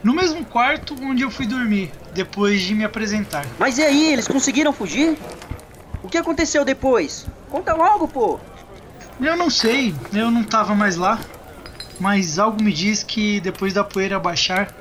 No 0.02 0.14
mesmo 0.14 0.44
quarto 0.44 0.94
onde 1.02 1.22
eu 1.22 1.30
fui 1.30 1.46
dormir, 1.46 1.90
depois 2.12 2.60
de 2.60 2.74
me 2.74 2.84
apresentar. 2.84 3.44
Mas 3.58 3.78
e 3.78 3.82
aí, 3.82 4.12
eles 4.12 4.28
conseguiram 4.28 4.72
fugir? 4.72 5.18
O 6.02 6.08
que 6.08 6.18
aconteceu 6.18 6.64
depois? 6.64 7.26
Conta 7.50 7.74
logo, 7.74 8.06
pô! 8.06 8.38
Eu 9.20 9.36
não 9.36 9.50
sei, 9.50 9.94
eu 10.12 10.30
não 10.30 10.44
tava 10.44 10.74
mais 10.74 10.96
lá. 10.96 11.18
Mas 11.98 12.38
algo 12.38 12.62
me 12.62 12.72
diz 12.72 13.02
que 13.02 13.40
depois 13.40 13.72
da 13.72 13.82
poeira 13.82 14.20
baixar, 14.20 14.72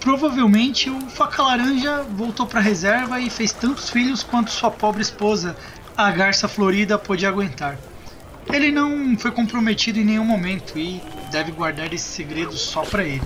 provavelmente 0.00 0.88
o 0.88 1.00
Faca 1.10 1.42
Laranja 1.42 2.02
voltou 2.02 2.46
pra 2.46 2.60
reserva 2.60 3.20
e 3.20 3.28
fez 3.28 3.52
tantos 3.52 3.90
filhos 3.90 4.22
quanto 4.22 4.50
sua 4.50 4.70
pobre 4.70 5.02
esposa, 5.02 5.54
a 5.96 6.10
Garça 6.10 6.48
Florida, 6.48 6.98
pôde 6.98 7.26
aguentar. 7.26 7.78
Ele 8.50 8.70
não 8.70 9.16
foi 9.18 9.30
comprometido 9.30 9.98
em 9.98 10.04
nenhum 10.04 10.24
momento 10.24 10.78
e 10.78 11.02
deve 11.30 11.52
guardar 11.52 11.92
esse 11.92 12.06
segredo 12.06 12.52
só 12.52 12.82
para 12.82 13.04
ele. 13.04 13.22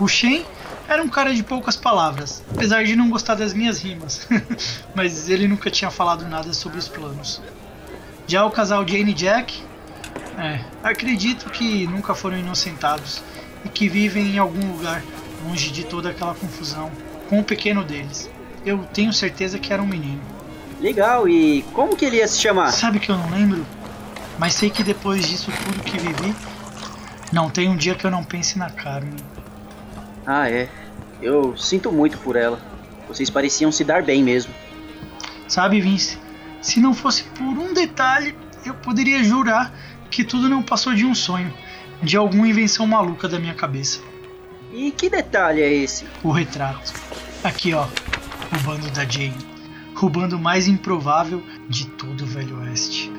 O 0.00 0.08
Shen 0.08 0.44
era 0.88 1.02
um 1.02 1.08
cara 1.08 1.32
de 1.34 1.42
poucas 1.42 1.76
palavras, 1.76 2.42
apesar 2.52 2.84
de 2.84 2.94
não 2.96 3.10
gostar 3.10 3.34
das 3.34 3.52
minhas 3.52 3.80
rimas, 3.80 4.26
mas 4.94 5.28
ele 5.28 5.48
nunca 5.48 5.70
tinha 5.70 5.90
falado 5.90 6.28
nada 6.28 6.52
sobre 6.52 6.78
os 6.78 6.88
planos. 6.88 7.40
Já 8.26 8.44
o 8.44 8.50
casal 8.50 8.86
Jane 8.86 9.10
e 9.10 9.14
Jack, 9.14 9.62
é, 10.38 10.60
acredito 10.82 11.50
que 11.50 11.86
nunca 11.86 12.14
foram 12.14 12.38
inocentados 12.38 13.22
e 13.64 13.68
que 13.68 13.88
vivem 13.88 14.34
em 14.34 14.38
algum 14.38 14.72
lugar 14.72 15.02
longe 15.44 15.70
de 15.70 15.84
toda 15.84 16.10
aquela 16.10 16.34
confusão, 16.34 16.90
com 17.28 17.40
o 17.40 17.44
pequeno 17.44 17.84
deles. 17.84 18.30
Eu 18.64 18.78
tenho 18.92 19.12
certeza 19.12 19.58
que 19.58 19.72
era 19.72 19.82
um 19.82 19.86
menino. 19.86 20.20
Legal, 20.80 21.28
e 21.28 21.62
como 21.72 21.96
que 21.96 22.04
ele 22.04 22.16
ia 22.16 22.28
se 22.28 22.40
chamar? 22.40 22.70
Sabe 22.72 22.98
que 22.98 23.10
eu 23.10 23.16
não 23.16 23.30
lembro? 23.30 23.64
Mas 24.38 24.54
sei 24.54 24.68
que 24.68 24.82
depois 24.82 25.26
disso 25.26 25.50
tudo 25.64 25.82
que 25.82 25.98
vivi, 25.98 26.34
não 27.32 27.48
tem 27.48 27.68
um 27.68 27.76
dia 27.76 27.94
que 27.94 28.04
eu 28.04 28.10
não 28.10 28.22
pense 28.22 28.58
na 28.58 28.68
Carmen. 28.68 29.16
Ah, 30.26 30.50
é. 30.50 30.68
Eu 31.22 31.56
sinto 31.56 31.90
muito 31.90 32.18
por 32.18 32.36
ela. 32.36 32.60
Vocês 33.08 33.30
pareciam 33.30 33.72
se 33.72 33.84
dar 33.84 34.02
bem 34.02 34.22
mesmo. 34.22 34.52
Sabe, 35.48 35.80
Vince, 35.80 36.18
se 36.60 36.80
não 36.80 36.92
fosse 36.92 37.22
por 37.22 37.44
um 37.44 37.72
detalhe, 37.72 38.36
eu 38.64 38.74
poderia 38.74 39.22
jurar 39.22 39.72
que 40.10 40.24
tudo 40.24 40.48
não 40.48 40.62
passou 40.62 40.94
de 40.94 41.04
um 41.04 41.14
sonho, 41.14 41.52
de 42.02 42.16
alguma 42.16 42.48
invenção 42.48 42.86
maluca 42.86 43.28
da 43.28 43.38
minha 43.38 43.54
cabeça. 43.54 44.00
E 44.72 44.90
que 44.90 45.08
detalhe 45.08 45.62
é 45.62 45.72
esse? 45.72 46.04
O 46.22 46.30
retrato. 46.30 46.92
Aqui, 47.42 47.72
ó, 47.72 47.86
o 47.86 48.62
bando 48.64 48.90
da 48.90 49.04
Jane. 49.04 49.36
O 50.00 50.10
bando 50.10 50.38
mais 50.38 50.68
improvável 50.68 51.42
de 51.68 51.86
todo 51.86 52.22
o 52.22 52.26
Velho 52.26 52.60
Oeste. 52.60 53.10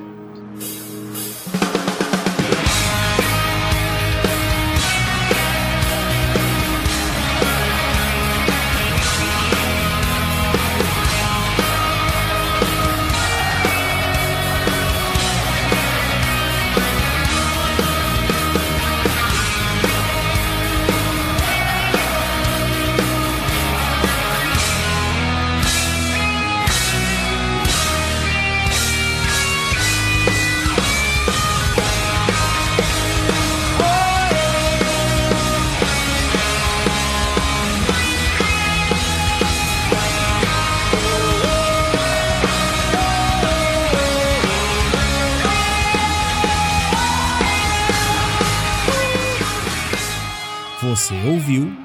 Ouviu 51.28 51.76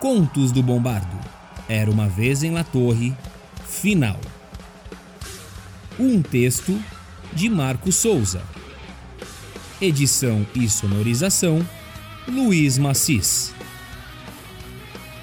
Contos 0.00 0.50
do 0.50 0.62
Bombardo. 0.62 1.16
Era 1.68 1.90
uma 1.90 2.08
vez 2.08 2.42
em 2.42 2.50
La 2.50 2.64
Torre, 2.64 3.14
final. 3.64 4.18
Um 5.98 6.20
texto 6.20 6.78
de 7.32 7.48
Marco 7.48 7.92
Souza. 7.92 8.42
Edição 9.80 10.44
e 10.54 10.68
sonorização 10.68 11.66
Luiz 12.26 12.76
Macis. 12.76 13.54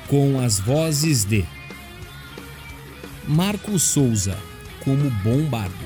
Com 0.08 0.39
as 0.39 0.60
vozes 0.60 1.25
de 1.25 1.45
Marco 3.27 3.77
Souza 3.77 4.38
como 4.84 5.10
Bombardo, 5.10 5.86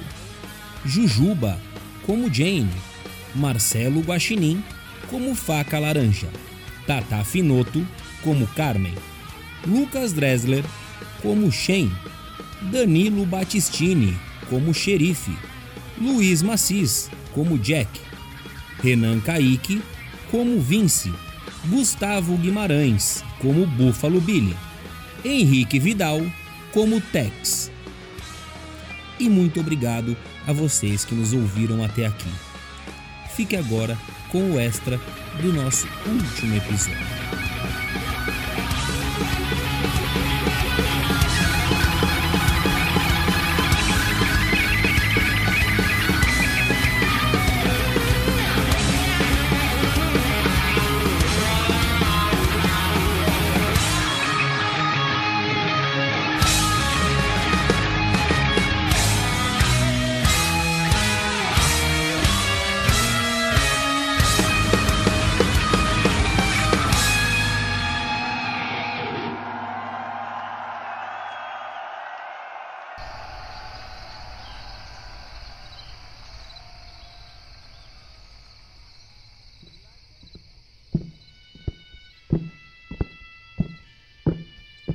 Jujuba 0.86 1.60
como 2.06 2.34
Jane, 2.34 2.72
Marcelo 3.36 4.02
Guaxinim 4.02 4.64
como 5.10 5.34
Faca 5.34 5.80
Laranja. 5.80 6.30
Tata 6.88 7.22
Finoto 7.26 7.86
como 8.24 8.48
Carmen, 8.48 8.94
Lucas 9.68 10.14
Dressler 10.14 10.64
como 11.22 11.52
Shen, 11.52 11.92
Danilo 12.72 13.26
Battistini 13.26 14.18
como 14.50 14.74
Xerife, 14.74 15.36
Luiz 16.00 16.42
Macis 16.42 17.10
como 17.34 17.58
Jack, 17.58 17.90
Renan 18.82 19.20
Kaique 19.20 19.82
como 20.32 20.62
Vince, 20.62 21.12
Gustavo 21.66 22.38
Guimarães 22.38 23.24
como 23.42 23.68
Buffalo 23.68 24.22
Billy, 24.22 24.56
Henrique 25.26 25.80
Vidal 25.80 26.22
como 26.74 27.02
Tex. 27.02 27.70
E 29.20 29.30
muito 29.30 29.60
obrigado 29.60 30.16
a 30.48 30.54
vocês 30.54 31.04
que 31.04 31.16
nos 31.16 31.34
ouviram 31.34 31.84
até 31.84 32.06
aqui. 32.06 32.32
Fique 33.36 33.56
agora 33.56 33.98
com 34.32 34.54
o 34.54 34.60
extra 34.60 35.00
do 35.42 35.54
nosso 35.54 35.88
último 36.08 36.56
episódio. 36.56 37.47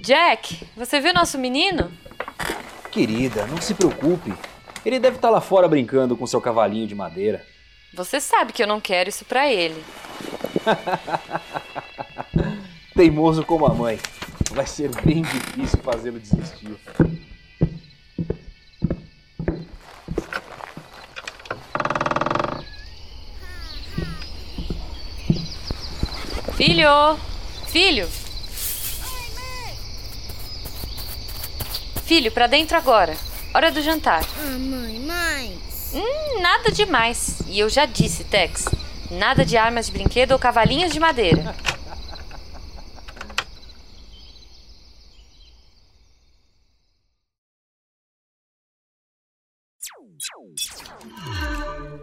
Jack, 0.03 0.67
você 0.77 0.99
viu 1.01 1.15
nosso 1.15 1.39
menino? 1.39 1.89
Querida, 2.91 3.47
não 3.47 3.59
se 3.59 3.73
preocupe. 3.73 4.35
Ele 4.85 4.99
deve 4.99 5.15
estar 5.15 5.31
lá 5.31 5.41
fora 5.41 5.69
brincando 5.69 6.17
com 6.17 6.27
seu 6.27 6.41
cavalinho 6.41 6.89
de 6.89 6.95
madeira. 6.95 7.47
Você 7.95 8.21
sabe 8.21 8.53
que 8.53 8.61
eu 8.61 8.67
não 8.67 8.81
quero 8.81 9.09
isso 9.09 9.25
pra 9.25 9.49
ele. 9.49 9.81
Teimoso 12.97 13.45
como 13.45 13.65
a 13.65 13.73
mãe. 13.73 14.01
Vai 14.51 14.67
ser 14.67 14.91
bem 15.03 15.23
difícil 15.23 15.79
fazê-lo 15.79 16.19
desistir. 16.19 16.77
Filho! 26.57 27.17
Filho! 27.69 28.22
Filho, 32.13 32.31
pra 32.31 32.47
dentro 32.47 32.77
agora. 32.77 33.17
Hora 33.55 33.73
do 33.73 33.81
jantar. 33.81 34.23
Ah, 34.37 34.59
mãe, 34.59 35.01
mãe. 35.01 35.59
Hum, 35.95 36.43
nada 36.43 36.71
demais. 36.71 37.41
E 37.49 37.59
eu 37.59 37.71
já 37.71 37.87
disse, 37.87 38.23
Tex. 38.23 38.67
Nada 39.11 39.47
de 39.47 39.57
armas 39.57 39.87
de 39.87 39.93
brinquedo 39.93 40.33
ou 40.33 40.39
cavalinhos 40.39 40.93
de 40.93 41.01
madeira. 41.01 41.57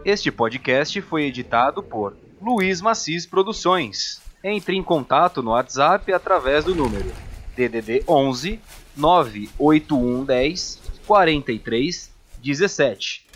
Este 0.04 0.32
podcast 0.32 1.00
foi 1.02 1.26
editado 1.26 1.84
por 1.84 2.16
Luiz 2.42 2.80
Macis 2.80 3.26
Produções. 3.26 4.20
Entre 4.42 4.74
em 4.74 4.82
contato 4.82 5.40
no 5.40 5.52
WhatsApp 5.52 6.12
através 6.12 6.64
do 6.64 6.74
número 6.74 7.12
DDD 7.54 8.02
11 8.08 8.58
98110 8.96 10.78
43 11.06 12.10
17 12.42 13.29